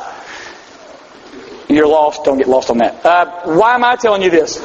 [1.69, 3.05] you're lost, don't get lost on that.
[3.05, 4.57] Uh, why am I telling you this?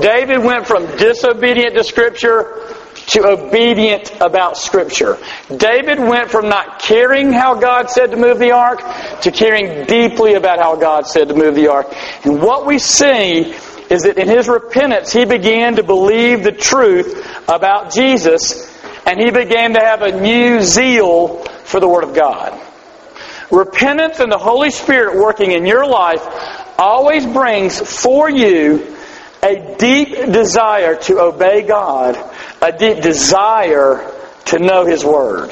[0.00, 2.76] David went from disobedient to Scripture
[3.08, 5.18] to obedient about Scripture.
[5.54, 8.80] David went from not caring how God said to move the ark
[9.22, 11.86] to caring deeply about how God said to move the ark.
[12.24, 13.54] And what we see
[13.90, 19.30] is that in his repentance, he began to believe the truth about Jesus and he
[19.30, 22.60] began to have a new zeal for the Word of God.
[23.50, 26.22] Repentance and the Holy Spirit working in your life
[26.78, 28.96] always brings for you
[29.42, 32.16] a deep desire to obey God,
[32.60, 34.10] a deep desire
[34.46, 35.50] to know His Word.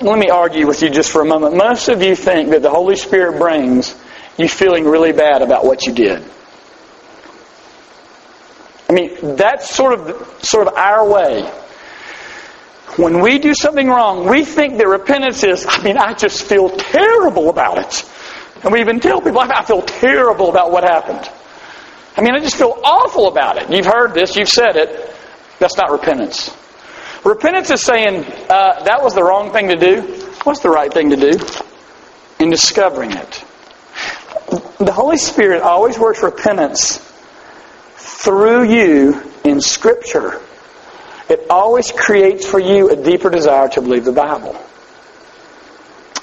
[0.00, 1.56] Let me argue with you just for a moment.
[1.56, 3.94] Most of you think that the Holy Spirit brings
[4.38, 6.22] you feeling really bad about what you did.
[8.88, 11.42] I mean, that's sort of sort of our way.
[12.96, 16.70] When we do something wrong, we think that repentance is, I mean, I just feel
[16.70, 18.10] terrible about it.
[18.62, 21.28] And we even tell people, I feel terrible about what happened.
[22.16, 23.70] I mean, I just feel awful about it.
[23.70, 25.14] You've heard this, you've said it.
[25.58, 26.54] That's not repentance.
[27.24, 30.00] Repentance is saying, uh, that was the wrong thing to do.
[30.44, 31.38] What's the right thing to do?
[32.38, 33.44] In discovering it.
[34.78, 36.98] The Holy Spirit always works repentance
[37.96, 40.40] through you in Scripture.
[41.28, 44.54] It always creates for you a deeper desire to believe the Bible.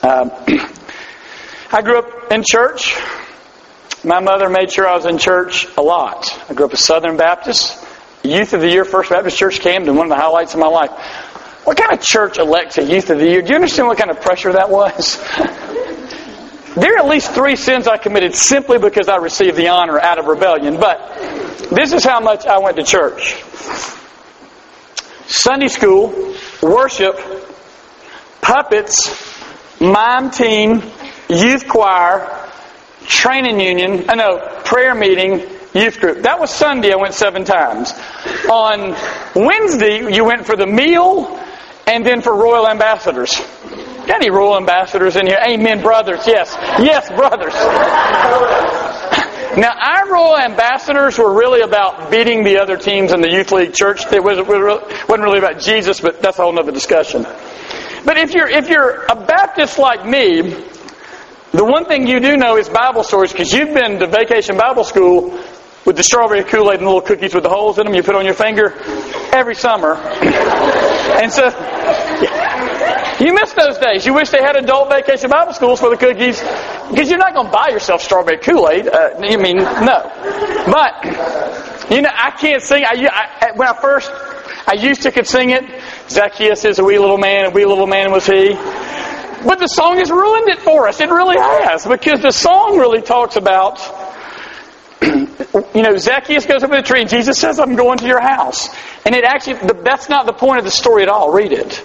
[0.01, 0.31] Um,
[1.71, 2.95] I grew up in church.
[4.05, 6.27] My mother made sure I was in church a lot.
[6.49, 7.81] I grew up a Southern Baptist.
[8.21, 10.91] Youth of the Year, First Baptist Church Camden, one of the highlights of my life.
[11.63, 13.41] What kind of church elects a Youth of the Year?
[13.41, 15.17] Do you understand what kind of pressure that was?
[16.75, 20.19] there are at least three sins I committed simply because I received the honor out
[20.19, 23.41] of rebellion, but this is how much I went to church.
[25.27, 27.17] Sunday school, worship,
[28.41, 30.81] puppets, mime team,
[31.29, 32.42] youth choir,
[33.07, 35.41] training union, I know, prayer meeting,
[35.73, 36.23] youth group.
[36.23, 37.93] That was Sunday, I went seven times.
[38.49, 38.95] On
[39.35, 41.39] Wednesday, you went for the meal
[41.87, 43.41] and then for royal ambassadors.
[44.05, 45.39] Got any royal ambassadors in here?
[45.47, 46.27] Amen, brothers.
[46.27, 46.53] Yes.
[46.79, 47.53] Yes, brothers.
[49.55, 53.73] Now, our royal ambassadors were really about beating the other teams in the youth league
[53.73, 54.05] church.
[54.11, 57.23] It wasn't really about Jesus, but that's a whole other discussion.
[58.05, 60.53] But if you're if you're a Baptist like me,
[61.53, 64.83] the one thing you do know is Bible stories because you've been to vacation Bible
[64.83, 65.39] school
[65.85, 68.15] with the strawberry Kool-Aid and the little cookies with the holes in them you put
[68.15, 68.73] on your finger
[69.33, 69.95] every summer.
[71.13, 71.45] And so,
[73.19, 74.05] you miss those days.
[74.05, 76.39] You wish they had adult vacation Bible schools for the cookies
[76.89, 78.87] because you're not going to buy yourself strawberry Kool-Aid.
[78.87, 80.11] Uh, you mean, no.
[80.65, 82.83] But, you know, I can't sing.
[82.83, 83.07] I,
[83.41, 84.09] I, when I first,
[84.65, 85.63] I used to could sing it.
[86.09, 88.57] Zacchaeus is a wee little man, a wee little man was he.
[89.45, 90.99] But the song has ruined it for us.
[90.99, 93.79] It really has because the song really talks about
[95.75, 98.21] you know, Zacchaeus goes up in the tree and Jesus says, I'm going to your
[98.21, 98.69] house.
[99.05, 101.33] And it actually, that's not the point of the story at all.
[101.33, 101.83] Read it.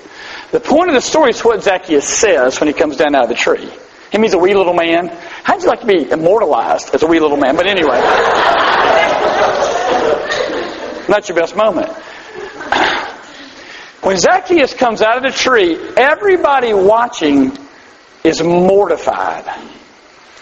[0.53, 3.29] The point of the story is what Zacchaeus says when he comes down out of
[3.29, 3.69] the tree.
[4.11, 5.09] Him, he's a wee little man.
[5.43, 7.57] How'd you like to be immortalized as a wee little man?
[7.57, 7.99] But anyway.
[11.09, 11.91] not your best moment.
[14.09, 17.55] When Zacchaeus comes out of the tree, everybody watching
[18.25, 19.45] is mortified.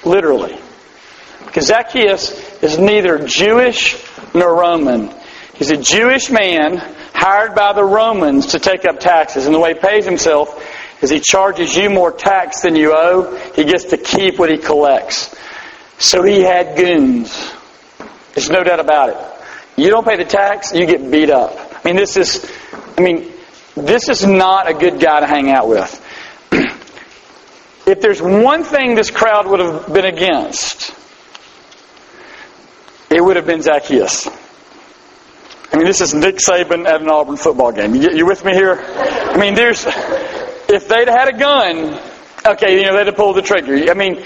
[0.05, 0.57] Literally.
[1.44, 4.00] Because Zacchaeus is neither Jewish
[4.33, 5.12] nor Roman.
[5.55, 6.76] He's a Jewish man
[7.12, 9.46] hired by the Romans to take up taxes.
[9.46, 10.64] And the way he pays himself
[11.02, 13.35] is he charges you more tax than you owe.
[13.57, 15.35] He gets to keep what he collects.
[15.98, 17.52] So he had goons.
[18.33, 19.83] There's no doubt about it.
[19.83, 21.59] You don't pay the tax, you get beat up.
[21.85, 22.48] I mean, this is,
[22.96, 23.33] I mean,
[23.77, 26.03] this is not a good guy to hang out with.
[27.87, 30.95] if there's one thing this crowd would have been against,
[33.11, 34.29] it would have been Zacchaeus.
[35.73, 37.95] I mean, this is Nick Saban at an Auburn football game.
[37.95, 38.79] You, you with me here?
[38.81, 42.01] I mean, there's, if they'd had a gun,
[42.47, 43.91] okay, you know, they'd have pulled the trigger.
[43.91, 44.25] I mean,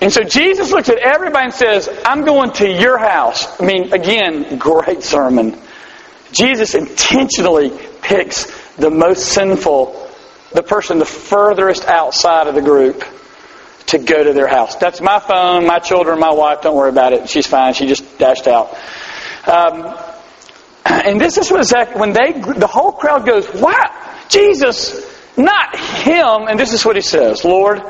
[0.00, 3.60] and so Jesus looks at everybody and says, I'm going to your house.
[3.60, 5.58] I mean, again, great sermon.
[6.32, 7.70] Jesus intentionally
[8.02, 10.10] picks the most sinful,
[10.52, 13.04] the person the furthest outside of the group
[13.86, 14.76] to go to their house.
[14.76, 16.60] That's my phone, my children, my wife.
[16.60, 17.28] Don't worry about it.
[17.28, 17.72] She's fine.
[17.74, 18.76] She just dashed out.
[19.46, 19.98] Um,
[20.84, 26.48] and this is what when they, the whole crowd goes, wow, Jesus, not him.
[26.48, 27.82] And this is what he says, Lord,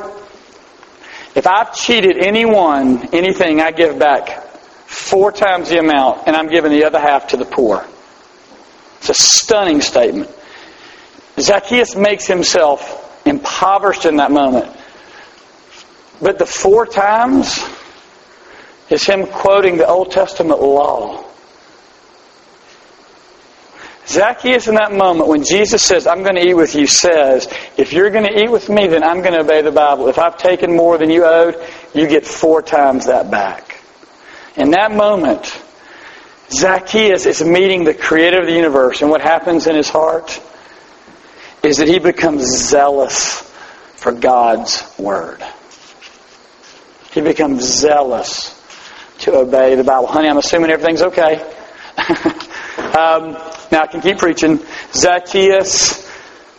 [1.34, 4.44] if I've cheated anyone, anything, I give back
[4.86, 7.84] four times the amount, and I'm giving the other half to the poor.
[8.98, 10.30] It's a stunning statement.
[11.38, 14.74] Zacchaeus makes himself impoverished in that moment.
[16.20, 17.64] But the four times
[18.90, 21.24] is him quoting the Old Testament law.
[24.08, 27.92] Zacchaeus, in that moment, when Jesus says, I'm going to eat with you, says, if
[27.92, 30.08] you're going to eat with me, then I'm going to obey the Bible.
[30.08, 31.56] If I've taken more than you owed,
[31.94, 33.82] you get four times that back.
[34.56, 35.62] In that moment,
[36.50, 40.40] Zacchaeus is meeting the creator of the universe, and what happens in his heart
[41.62, 43.42] is that he becomes zealous
[43.96, 45.44] for God's word.
[47.12, 48.54] He becomes zealous
[49.20, 50.06] to obey the Bible.
[50.06, 51.34] Honey, I'm assuming everything's okay.
[52.78, 53.32] um,
[53.72, 54.60] now I can keep preaching.
[54.92, 56.08] Zacchaeus,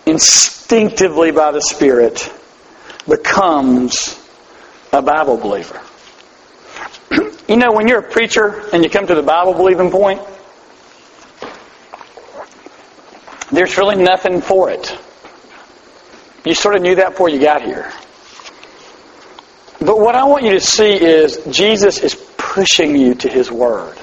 [0.05, 2.31] instinctively by the Spirit,
[3.07, 4.19] becomes
[4.91, 5.81] a Bible believer.
[7.49, 10.21] You know, when you're a preacher and you come to the Bible believing point,
[13.51, 14.95] there's really nothing for it.
[16.45, 17.91] You sort of knew that before you got here.
[19.79, 23.97] But what I want you to see is Jesus is pushing you to His Word.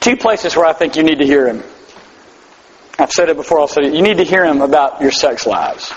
[0.00, 1.62] Two places where I think you need to hear Him.
[2.98, 3.94] I've said it before, I'll say it.
[3.94, 5.92] You need to hear Him about your sex lives.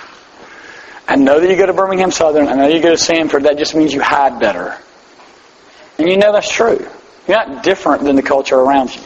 [1.07, 2.47] I know that you go to Birmingham Southern.
[2.47, 3.43] I know you go to Samford.
[3.43, 4.77] That just means you hide better.
[5.97, 6.87] And you know that's true.
[7.27, 9.01] You're not different than the culture around you.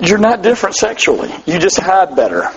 [0.00, 1.32] You're not different sexually.
[1.46, 2.50] You just hide better.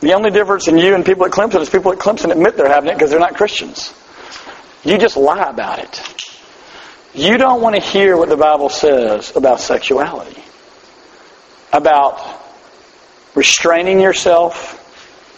[0.00, 2.68] The only difference in you and people at Clemson is people at Clemson admit they're
[2.68, 3.94] having it because they're not Christians.
[4.84, 6.02] You just lie about it.
[7.14, 10.42] You don't want to hear what the Bible says about sexuality,
[11.72, 12.42] about
[13.34, 14.80] restraining yourself,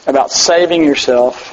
[0.06, 1.52] about saving yourself.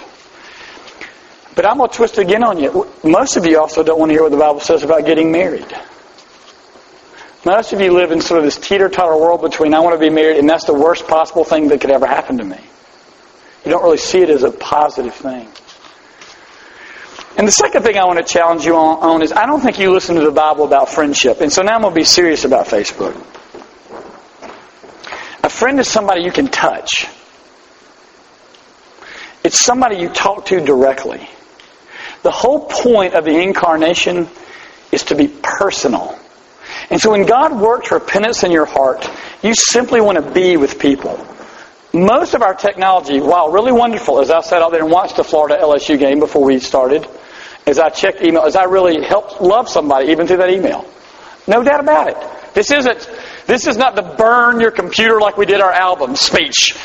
[1.56, 2.88] But I'm going to twist it again on you.
[3.04, 5.68] Most of you also don't want to hear what the Bible says about getting married.
[7.46, 10.10] Most of you live in sort of this teeter-totter world between I want to be
[10.10, 12.60] married and that's the worst possible thing that could ever happen to me.
[13.66, 15.48] You don't really see it as a positive thing.
[17.38, 19.80] And the second thing I want to challenge you on, on, is I don't think
[19.80, 21.42] you listen to the Bible about friendship.
[21.42, 23.16] And so now I'm going to be serious about Facebook.
[25.44, 27.08] A friend is somebody you can touch.
[29.44, 31.28] It's somebody you talk to directly.
[32.24, 34.28] The whole point of the incarnation
[34.92, 36.18] is to be personal.
[36.90, 39.08] And so when God works repentance in your heart,
[39.42, 41.28] you simply want to be with people.
[41.94, 45.24] Most of our technology, while really wonderful, as I sat out there and watched the
[45.24, 47.08] Florida LSU game before we started,
[47.68, 50.86] as I checked email, as I really helped love somebody even through that email.
[51.48, 52.18] No doubt about it.
[52.54, 53.10] This isn't,
[53.48, 56.76] this is not the burn your computer like we did our album speech.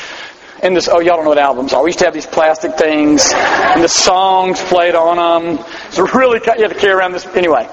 [0.62, 1.82] And this, oh, y'all don't know what albums are.
[1.82, 5.64] We used to have these plastic things, and the songs played on them.
[5.90, 7.26] So really, you had to carry around this.
[7.26, 7.68] Anyway,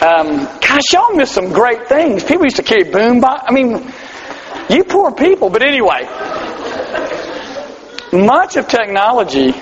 [0.00, 2.24] um, gosh, y'all missed some great things.
[2.24, 3.44] People used to carry boom box.
[3.46, 3.92] I mean,
[4.70, 5.50] you poor people.
[5.50, 6.04] But anyway,
[8.12, 9.54] much of technology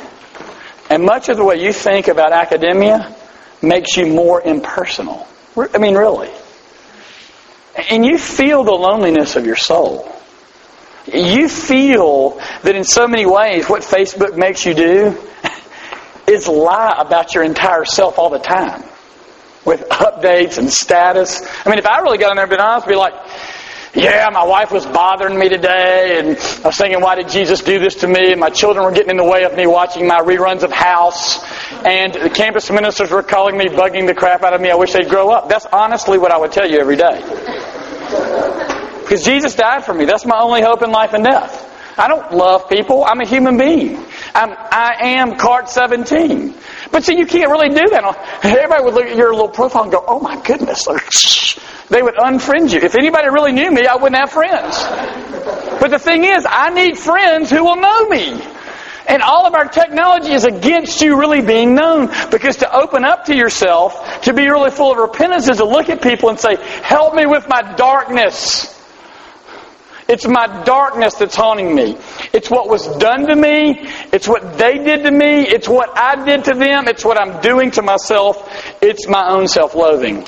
[0.91, 3.15] and much of the way you think about academia
[3.63, 5.27] makes you more impersonal.
[5.57, 6.31] I mean, really.
[7.91, 10.14] And you feel the loneliness of your soul.
[11.07, 15.19] You feel that in so many ways what Facebook makes you do
[16.27, 18.83] is lie about your entire self all the time
[19.65, 21.43] with updates and status.
[21.65, 23.15] I mean, if I really got in there and been honest, I'd be like,
[23.95, 27.79] yeah, my wife was bothering me today, and I was thinking, why did Jesus do
[27.79, 28.33] this to me?
[28.33, 31.45] And my children were getting in the way of me watching my reruns of House,
[31.85, 34.71] and the campus ministers were calling me, bugging the crap out of me.
[34.71, 35.49] I wish they'd grow up.
[35.49, 37.54] That's honestly what I would tell you every day.
[39.15, 40.07] Because Jesus died for me.
[40.07, 41.71] That's my only hope in life and death.
[41.97, 43.05] I don't love people.
[43.05, 43.97] I'm a human being.
[44.35, 46.53] I'm, I am cart 17.
[46.91, 48.43] But see, you can't really do that.
[48.43, 50.89] Everybody would look at your little profile and go, oh my goodness.
[51.91, 52.81] They would unfriend you.
[52.81, 54.83] If anybody really knew me, I wouldn't have friends.
[55.79, 58.43] But the thing is, I need friends who will know me.
[59.07, 62.09] And all of our technology is against you really being known.
[62.31, 65.91] Because to open up to yourself, to be really full of repentance, is to look
[65.91, 68.74] at people and say, Help me with my darkness.
[70.07, 71.97] It's my darkness that's haunting me.
[72.33, 73.89] It's what was done to me.
[74.13, 75.43] It's what they did to me.
[75.43, 76.89] It's what I did to them.
[76.89, 78.47] It's what I'm doing to myself.
[78.83, 80.27] It's my own self loathing.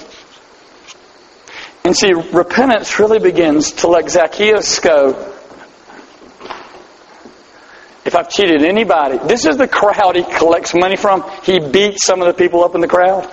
[1.85, 5.33] And see, repentance really begins to let Zacchaeus go.
[8.05, 11.23] If I've cheated anybody, this is the crowd he collects money from.
[11.43, 13.31] He beats some of the people up in the crowd.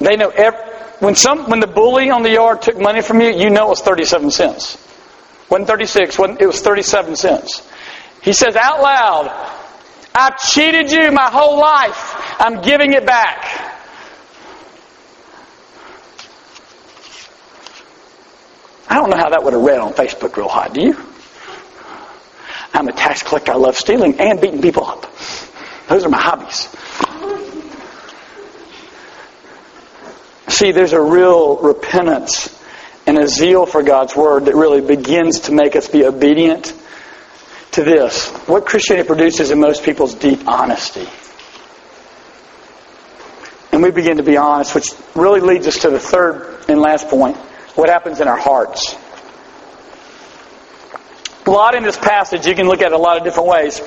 [0.00, 0.60] They know every,
[0.98, 3.70] when some when the bully on the yard took money from you, you know it
[3.70, 4.83] was 37 cents.
[5.50, 7.68] Wasn't 36, wasn't, it was 37 cents.
[8.22, 9.28] He says out loud,
[10.14, 12.40] I've cheated you my whole life.
[12.40, 13.72] I'm giving it back.
[18.88, 20.96] I don't know how that would have read on Facebook real hot, do you?
[22.72, 23.52] I'm a tax collector.
[23.52, 25.06] I love stealing and beating people up.
[25.88, 26.68] Those are my hobbies.
[30.48, 32.63] See, there's a real repentance
[33.06, 36.72] and a zeal for God's Word that really begins to make us be obedient
[37.72, 38.30] to this.
[38.46, 41.06] What Christianity produces in most people is deep honesty.
[43.72, 47.08] And we begin to be honest, which really leads us to the third and last
[47.08, 47.36] point
[47.74, 48.94] what happens in our hearts.
[51.46, 53.80] A lot in this passage, you can look at it a lot of different ways.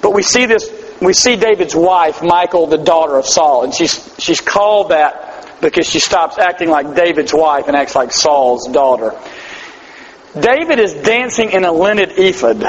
[0.00, 0.70] But we see this,
[1.00, 5.31] we see David's wife, Michal, the daughter of Saul, and she's, she's called that
[5.62, 9.18] because she stops acting like David's wife and acts like Saul's daughter.
[10.38, 12.62] David is dancing in a linen ephod.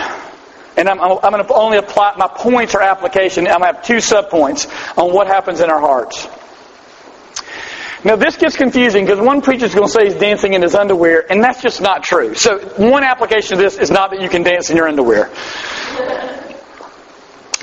[0.75, 3.47] And I'm, I'm going to only apply, my points are application.
[3.47, 4.67] I'm going to have two subpoints
[4.97, 6.27] on what happens in our hearts.
[8.05, 10.75] Now this gets confusing because one preacher is going to say he's dancing in his
[10.75, 12.35] underwear, and that's just not true.
[12.35, 15.29] So one application of this is not that you can dance in your underwear.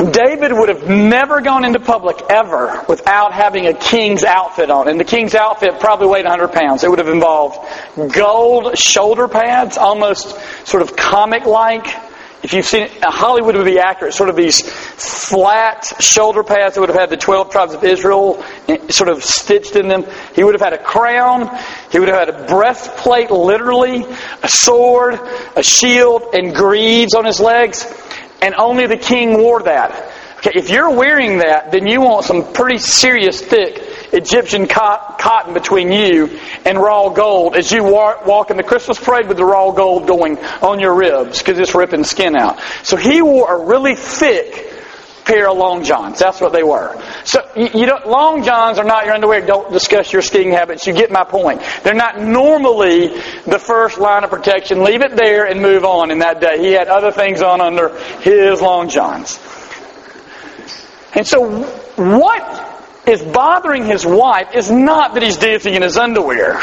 [0.06, 4.88] David would have never gone into public ever without having a king's outfit on.
[4.88, 6.84] And the king's outfit probably weighed 100 pounds.
[6.84, 7.58] It would have involved
[8.14, 10.34] gold shoulder pads, almost
[10.66, 11.86] sort of comic like.
[12.42, 14.14] If you've seen it, Hollywood would be accurate.
[14.14, 18.42] Sort of these flat shoulder pads that would have had the 12 tribes of Israel
[18.68, 20.06] eh, sort of stitched in them.
[20.34, 21.54] He would have had a crown.
[21.92, 24.06] He would have had a breastplate, literally,
[24.42, 25.20] a sword,
[25.54, 27.84] a shield, and greaves on his legs
[28.42, 30.12] and only the king wore that.
[30.38, 33.82] Okay, if you're wearing that, then you want some pretty serious thick
[34.12, 39.36] Egyptian cotton between you and raw gold as you walk in the Christmas parade with
[39.36, 42.58] the raw gold going on your ribs because it's ripping skin out.
[42.82, 44.69] So he wore a really thick
[45.24, 46.18] pair of long johns.
[46.18, 47.00] That's what they were.
[47.24, 49.44] So you, don't, long johns are not your underwear.
[49.44, 50.86] Don't discuss your skiing habits.
[50.86, 51.62] You get my point.
[51.82, 53.08] They're not normally
[53.46, 54.82] the first line of protection.
[54.82, 56.10] Leave it there and move on.
[56.10, 59.38] In that day, he had other things on under his long johns.
[61.14, 61.64] And so,
[61.96, 62.70] what
[63.06, 66.60] is bothering his wife is not that he's dancing in his underwear.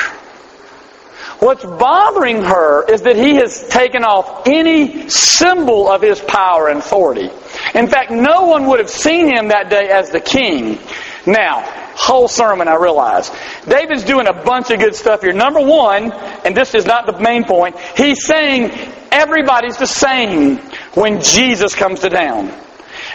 [1.40, 6.80] What's bothering her is that he has taken off any symbol of his power and
[6.80, 7.30] authority.
[7.74, 10.80] In fact, no one would have seen him that day as the king.
[11.26, 11.64] Now,
[11.96, 13.32] whole sermon, I realize.
[13.68, 15.34] David's doing a bunch of good stuff here.
[15.34, 18.72] Number one, and this is not the main point, he's saying
[19.12, 20.58] everybody's the same
[20.94, 22.54] when Jesus comes to town.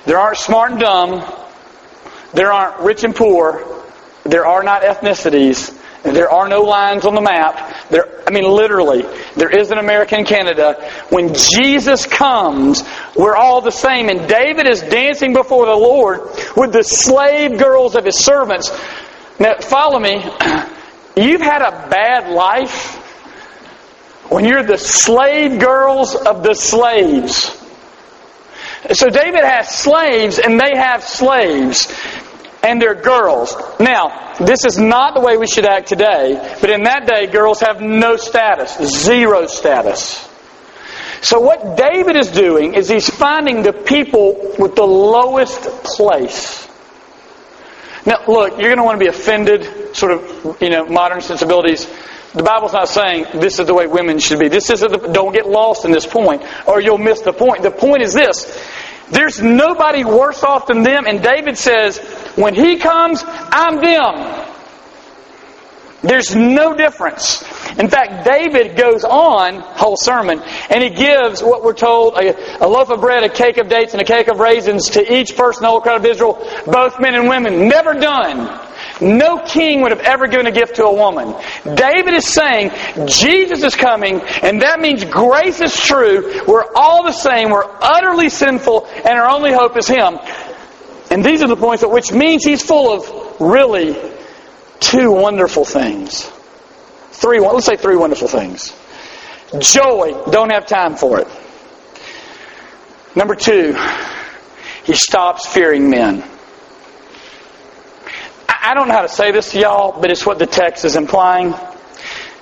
[0.05, 1.25] There aren't smart and dumb.
[2.35, 3.83] There aren't rich and poor.
[4.25, 5.79] There are not ethnicities.
[6.03, 7.89] There are no lines on the map.
[7.89, 9.03] There, I mean, literally,
[9.37, 10.91] there is an American Canada.
[11.11, 12.83] When Jesus comes,
[13.17, 14.09] we're all the same.
[14.09, 16.23] And David is dancing before the Lord
[16.57, 18.71] with the slave girls of his servants.
[19.39, 20.25] Now, follow me.
[21.17, 22.97] You've had a bad life
[24.31, 27.59] when you're the slave girls of the slaves.
[28.93, 31.87] So David has slaves and they have slaves
[32.63, 33.57] and they're girls.
[33.81, 37.61] Now, this is not the way we should act today, but in that day, girls
[37.61, 40.29] have no status, zero status.
[41.23, 46.69] So what David is doing is he's finding the people with the lowest place.
[48.05, 51.87] Now, look, you're going to want to be offended, sort of, you know, modern sensibilities.
[52.35, 54.49] The Bible's not saying this is the way women should be.
[54.49, 57.63] This is the, don't get lost in this point, or you'll miss the point.
[57.63, 58.59] The point is this:
[59.13, 61.07] there's nobody worse off than them.
[61.07, 61.99] And David says,
[62.35, 64.49] when he comes, I'm them.
[66.03, 67.43] There's no difference.
[67.79, 72.67] In fact, David goes on, whole sermon, and he gives what we're told a, a,
[72.67, 75.63] loaf of bread, a cake of dates, and a cake of raisins to each person
[75.63, 77.69] the whole crowd of Israel, both men and women.
[77.69, 78.72] Never done.
[79.03, 81.35] No king would have ever given a gift to a woman.
[81.75, 82.71] David is saying
[83.07, 86.41] Jesus is coming, and that means grace is true.
[86.47, 87.51] We're all the same.
[87.51, 90.19] We're utterly sinful, and our only hope is Him.
[91.11, 93.97] And these are the points, which means He's full of really
[94.79, 96.31] two wonderful things.
[97.11, 98.75] Three, let's say three wonderful things.
[99.59, 101.29] Joy, don't have time for it.
[103.15, 103.77] Number two,
[104.85, 106.25] he stops fearing men.
[108.49, 110.97] I don't know how to say this to y'all, but it's what the text is
[110.97, 111.55] implying.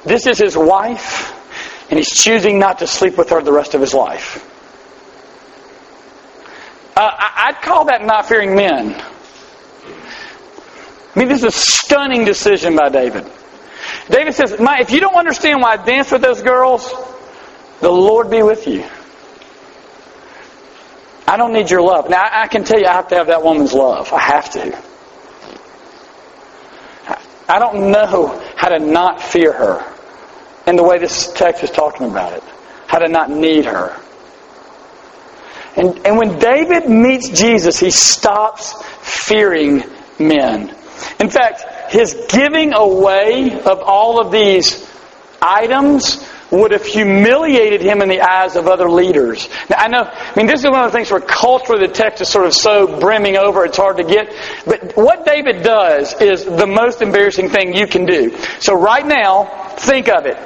[0.04, 1.32] This is his wife,
[1.90, 4.46] and he's choosing not to sleep with her the rest of his life.
[6.96, 8.94] Uh, I'd call that not fearing men.
[11.14, 13.26] I mean, this is a stunning decision by David.
[14.08, 16.92] David says, if you don't understand why I danced with those girls,
[17.80, 18.84] the Lord be with you.
[21.26, 22.10] I don't need your love.
[22.10, 24.12] Now, I can tell you I have to have that woman's love.
[24.12, 24.82] I have to.
[27.50, 29.94] I don't know how to not fear her
[30.66, 32.44] in the way this text is talking about it.
[32.86, 34.00] How to not need her.
[35.76, 39.82] And, and when David meets Jesus, he stops fearing
[40.18, 40.74] men.
[41.18, 44.88] In fact, his giving away of all of these
[45.42, 49.48] items would have humiliated him in the eyes of other leaders.
[49.68, 52.20] Now, I know, I mean, this is one of the things where culturally the text
[52.20, 54.34] is sort of so brimming over, it's hard to get.
[54.66, 58.36] But what David does is the most embarrassing thing you can do.
[58.60, 60.36] So right now, think of it.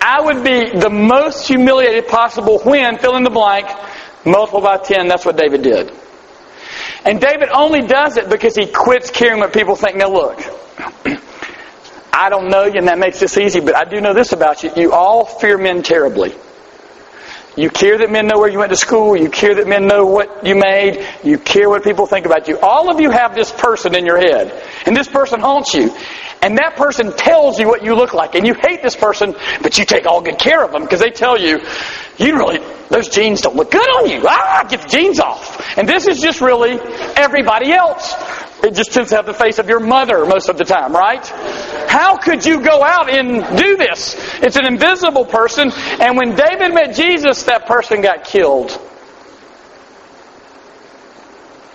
[0.00, 3.66] I would be the most humiliated possible when, fill in the blank,
[4.24, 5.92] multiple by 10, that's what David did.
[7.04, 9.96] And David only does it because he quits caring what people think.
[9.96, 10.38] Now look,
[12.12, 14.62] I don't know you and that makes this easy, but I do know this about
[14.62, 14.70] you.
[14.76, 16.34] You all fear men terribly.
[17.56, 19.16] You care that men know where you went to school.
[19.16, 21.04] You care that men know what you made.
[21.24, 22.58] You care what people think about you.
[22.60, 24.64] All of you have this person in your head.
[24.86, 25.94] And this person haunts you.
[26.42, 28.34] And that person tells you what you look like.
[28.34, 31.10] And you hate this person, but you take all good care of them because they
[31.10, 31.58] tell you,
[32.18, 34.22] you really, those jeans don't look good on you.
[34.26, 35.76] Ah, get the jeans off.
[35.76, 36.78] And this is just really
[37.16, 38.14] everybody else.
[38.62, 41.24] It just tends to have the face of your mother most of the time, right?
[41.88, 44.16] How could you go out and do this?
[44.42, 45.72] It's an invisible person.
[46.00, 48.78] And when David met Jesus, that person got killed.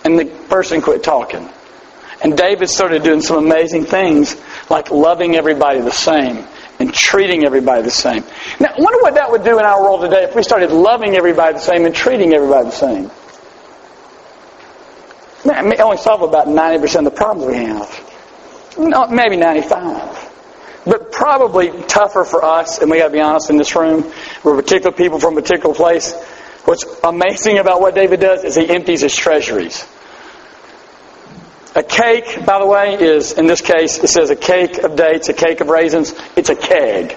[0.04, 1.48] And the person quit talking.
[2.22, 4.36] And David started doing some amazing things,
[4.70, 6.46] like loving everybody the same
[6.78, 8.22] and treating everybody the same.
[8.60, 11.16] Now, I wonder what that would do in our world today if we started loving
[11.16, 13.10] everybody the same and treating everybody the same.
[15.50, 19.10] It only solve about 90% of the problems we have.
[19.10, 20.32] Maybe 95.
[20.84, 24.12] But probably tougher for us, and we gotta be honest in this room,
[24.44, 26.14] we're particular people from a particular place.
[26.64, 29.86] What's amazing about what David does is he empties his treasuries.
[31.74, 35.28] A cake, by the way, is, in this case, it says a cake of dates,
[35.28, 36.14] a cake of raisins.
[36.34, 37.14] It's a keg.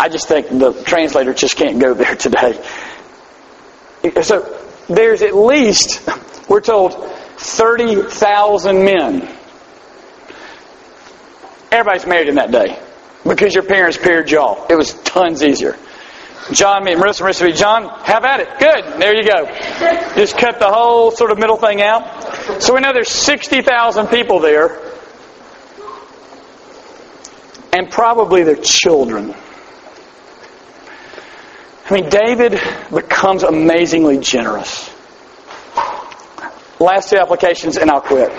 [0.00, 2.58] I just think the translator just can't go there today.
[4.22, 4.58] So
[4.88, 6.08] there's at least,
[6.48, 6.92] we're told,
[7.42, 9.28] 30,000 men.
[11.70, 12.78] Everybody's married in that day
[13.24, 14.66] because your parents paired y'all.
[14.68, 15.76] It was tons easier.
[16.52, 18.48] John, me, Marissa, Marissa, John, have at it.
[18.58, 19.00] Good.
[19.00, 19.46] There you go.
[20.16, 22.62] Just cut the whole sort of middle thing out.
[22.62, 24.80] So we know there's 60,000 people there.
[27.72, 29.34] And probably their children.
[31.88, 32.60] I mean, David
[32.92, 34.90] becomes amazingly generous.
[36.82, 38.32] Last two applications, and I'll quit.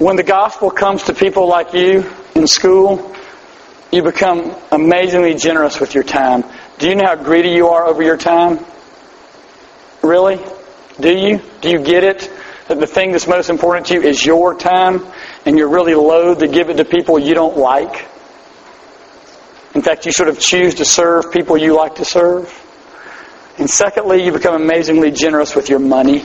[0.00, 3.14] When the gospel comes to people like you in school,
[3.92, 6.42] you become amazingly generous with your time.
[6.78, 8.64] Do you know how greedy you are over your time?
[10.02, 10.40] Really?
[10.98, 11.42] Do you?
[11.60, 12.32] Do you get it?
[12.68, 15.04] That the thing that's most important to you is your time,
[15.44, 18.08] and you're really loath to give it to people you don't like?
[19.74, 22.68] In fact, you sort of choose to serve people you like to serve.
[23.60, 26.24] And secondly, you become amazingly generous with your money.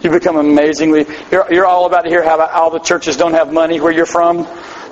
[0.00, 1.04] You become amazingly.
[1.30, 4.06] You're, you're all about to hear how all the churches don't have money where you're
[4.06, 4.48] from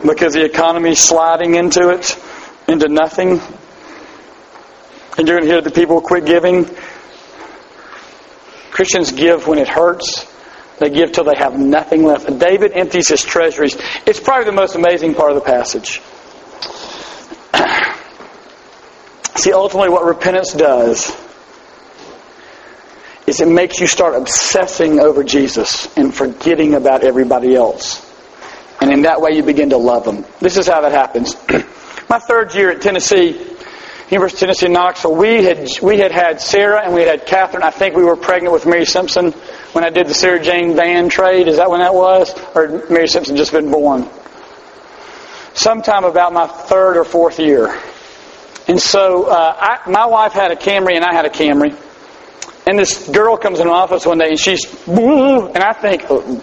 [0.07, 2.18] because the economy's sliding into it,
[2.68, 3.41] into nothing.
[5.16, 6.68] And you're going to hear the people quit giving.
[8.72, 10.30] Christians give when it hurts.
[10.78, 12.28] They give till they have nothing left.
[12.28, 13.74] And David empties his treasuries.
[14.05, 16.03] It's probably the most amazing part of the passage.
[19.37, 21.14] See, ultimately, what repentance does
[23.26, 28.03] is it makes you start obsessing over Jesus and forgetting about everybody else.
[28.80, 30.24] And in that way, you begin to love them.
[30.41, 31.34] This is how that happens.
[32.09, 33.32] My third year at Tennessee,
[34.11, 37.62] University of Tennessee Knoxville, we had we had had Sarah and we had had Catherine.
[37.62, 39.32] I think we were pregnant with Mary Simpson
[39.72, 41.49] when I did the Sarah Jane Van trade.
[41.49, 42.32] Is that when that was?
[42.55, 44.09] Or Mary Simpson just been born?
[45.55, 47.78] Sometime about my third or fourth year.
[48.68, 51.76] And so uh, I, my wife had a Camry and I had a Camry.
[52.66, 56.42] And this girl comes in my office one day and she's, and I think, oh,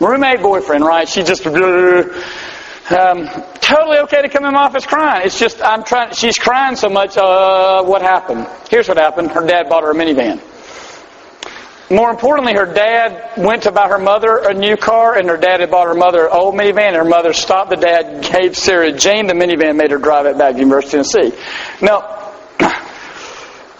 [0.00, 1.06] roommate boyfriend, right?
[1.06, 3.28] She just, um,
[3.60, 5.26] totally okay to come in my office crying.
[5.26, 8.48] It's just, I'm trying, she's crying so much, uh, what happened?
[8.70, 9.30] Here's what happened.
[9.30, 10.40] Her dad bought her a minivan.
[11.90, 15.58] More importantly, her dad went to buy her mother a new car, and her dad
[15.58, 18.92] had bought her mother an old minivan, and her mother stopped the dad, gave Sarah
[18.92, 21.36] Jane the minivan, made her drive it back to University of Tennessee.
[21.82, 22.32] Now,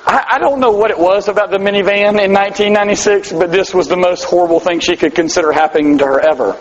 [0.05, 3.97] I, don't know what it was about the minivan in 1996, but this was the
[3.97, 6.59] most horrible thing she could consider happening to her ever.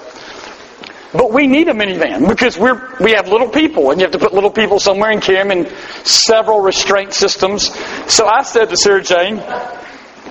[1.14, 4.20] But we need a minivan because we're, we have little people and you have to
[4.20, 5.76] put little people somewhere and carry them in
[6.06, 7.74] several restraint systems.
[8.14, 9.42] So I said to Sarah Jane,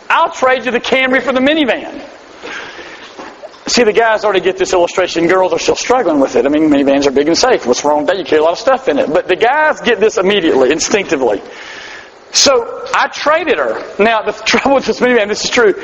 [0.08, 2.06] I'll trade you the Camry for the minivan.
[3.68, 5.26] See, the guys already get this illustration.
[5.26, 6.46] Girls are still struggling with it.
[6.46, 7.66] I mean, minivans are big and safe.
[7.66, 8.18] What's wrong with that?
[8.18, 9.12] You carry a lot of stuff in it.
[9.12, 11.42] But the guys get this immediately, instinctively.
[12.32, 14.02] So I traded her.
[14.02, 15.74] Now, the trouble with this minivan, this is true.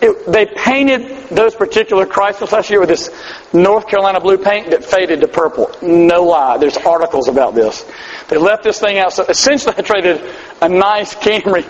[0.00, 3.10] It, they painted those particular Chryslers last year with this
[3.52, 5.70] North Carolina blue paint that faded to purple.
[5.82, 6.56] No lie.
[6.56, 7.84] There's articles about this.
[8.28, 9.12] They left this thing out.
[9.12, 10.22] So essentially, I traded
[10.62, 11.66] a nice Camry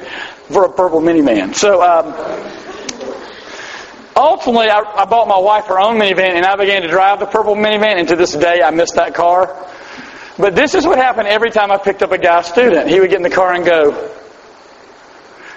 [0.53, 1.55] for a purple minivan.
[1.55, 2.13] So, um,
[4.17, 7.27] ultimately, I, I bought my wife her own minivan, and I began to drive the
[7.27, 7.97] purple minivan.
[7.99, 9.57] And to this day, I miss that car.
[10.39, 12.89] But this is what happened every time I picked up a guy student.
[12.89, 14.13] He would get in the car and go,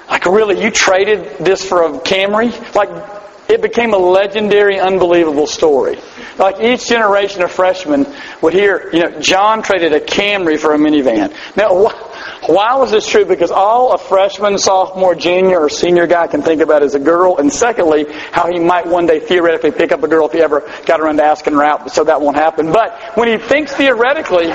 [0.10, 2.52] like, really, you traded this for a Camry?
[2.76, 2.90] Like,
[3.48, 6.00] it became a legendary, unbelievable story.
[6.38, 8.08] Like each generation of freshmen
[8.42, 11.34] would hear, you know, John traded a Camry for a minivan.
[11.56, 11.90] Now,
[12.48, 13.26] why was this true?
[13.26, 17.38] Because all a freshman, sophomore, junior, or senior guy can think about is a girl,
[17.38, 20.62] and secondly, how he might one day theoretically pick up a girl if he ever
[20.86, 22.72] got around to asking her out, so that won't happen.
[22.72, 24.52] But when he thinks theoretically,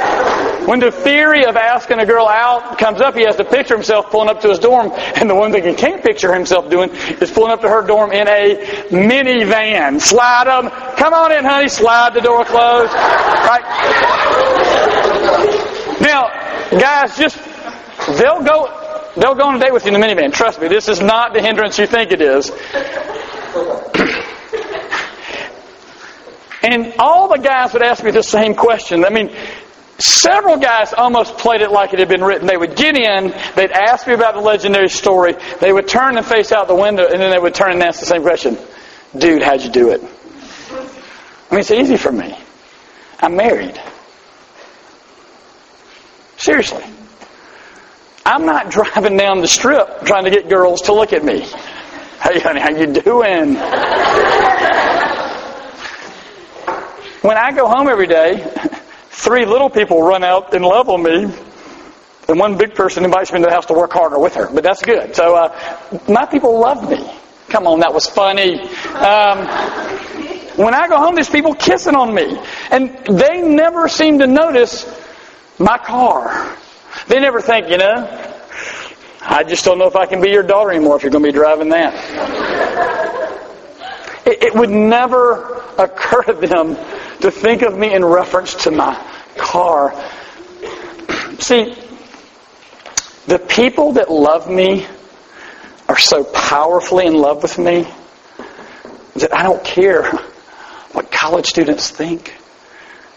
[0.67, 4.11] when the theory of asking a girl out comes up, he has to picture himself
[4.11, 7.31] pulling up to his dorm, and the one thing he can't picture himself doing is
[7.31, 8.57] pulling up to her dorm in a
[8.91, 10.01] minivan.
[10.01, 10.71] Slide them.
[10.97, 11.69] Come on in, honey.
[11.69, 12.93] Slide the door closed.
[12.93, 13.65] Right?
[16.01, 16.29] Now,
[16.79, 17.37] guys, just
[18.19, 20.33] They'll go, they'll go on a date with you in the minivan.
[20.33, 22.51] Trust me, this is not the hindrance you think it is.
[26.63, 29.05] and all the guys would ask me the same question.
[29.05, 29.35] I mean,
[29.99, 32.47] several guys almost played it like it had been written.
[32.47, 36.27] They would get in, they'd ask me about the legendary story, they would turn and
[36.27, 38.59] face out the window, and then they would turn and ask the same question.
[39.17, 40.01] Dude, how'd you do it?
[40.01, 42.37] I mean, it's easy for me.
[43.21, 43.81] I'm married.
[46.37, 46.85] Seriously.
[48.25, 51.41] I'm not driving down the strip trying to get girls to look at me.
[51.41, 53.55] Hey, honey, how you doing?
[57.23, 58.47] when I go home every day,
[59.09, 61.33] three little people run out and love on me,
[62.29, 64.51] and one big person invites me to the house to work harder with her.
[64.53, 65.17] But that's good.
[65.17, 67.11] So uh, my people love me.
[67.49, 68.61] Come on, that was funny.
[68.61, 69.47] Um,
[70.57, 72.39] when I go home, there's people kissing on me,
[72.71, 74.85] and they never seem to notice
[75.59, 76.57] my car.
[77.11, 78.07] They never think, you know,
[79.21, 81.29] I just don't know if I can be your daughter anymore if you're going to
[81.29, 81.93] be driving that.
[84.25, 86.77] It, it would never occur to them
[87.23, 88.95] to think of me in reference to my
[89.37, 89.93] car.
[91.41, 91.75] See,
[93.27, 94.87] the people that love me
[95.89, 97.89] are so powerfully in love with me
[99.17, 100.05] that I don't care
[100.93, 102.33] what college students think.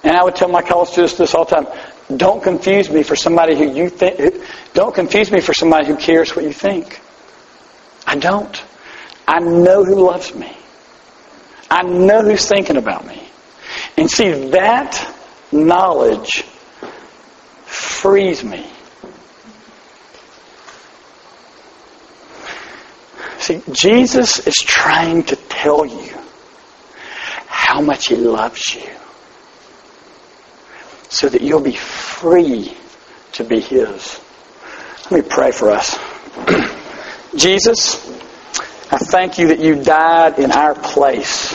[0.03, 1.92] And I would tell my college students this all the time.
[2.17, 4.43] Don't confuse me for somebody who you think,
[4.73, 7.01] don't confuse me for somebody who cares what you think.
[8.05, 8.63] I don't.
[9.27, 10.55] I know who loves me.
[11.69, 13.27] I know who's thinking about me.
[13.97, 15.15] And see, that
[15.51, 16.43] knowledge
[17.65, 18.69] frees me.
[23.39, 26.13] See, Jesus is trying to tell you
[27.47, 28.92] how much He loves you
[31.13, 32.75] so that you'll be free
[33.33, 34.19] to be His.
[35.11, 35.95] Let me pray for us.
[37.35, 38.03] Jesus,
[38.91, 41.53] I thank you that you died in our place.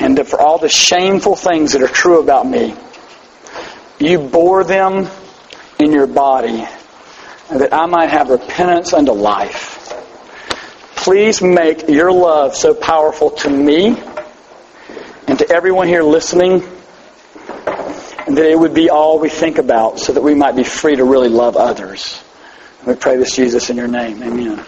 [0.00, 2.74] And that for all the shameful things that are true about me,
[4.00, 5.08] you bore them
[5.78, 6.66] in your body
[7.50, 9.76] that I might have repentance unto life.
[10.96, 13.96] Please make your love so powerful to me
[15.28, 16.64] and to everyone here listening
[18.26, 20.96] and that it would be all we think about so that we might be free
[20.96, 22.22] to really love others.
[22.86, 24.22] We pray this, Jesus, in your name.
[24.22, 24.64] Amen.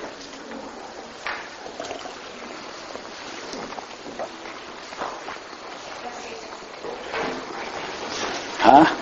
[8.59, 9.02] Huh?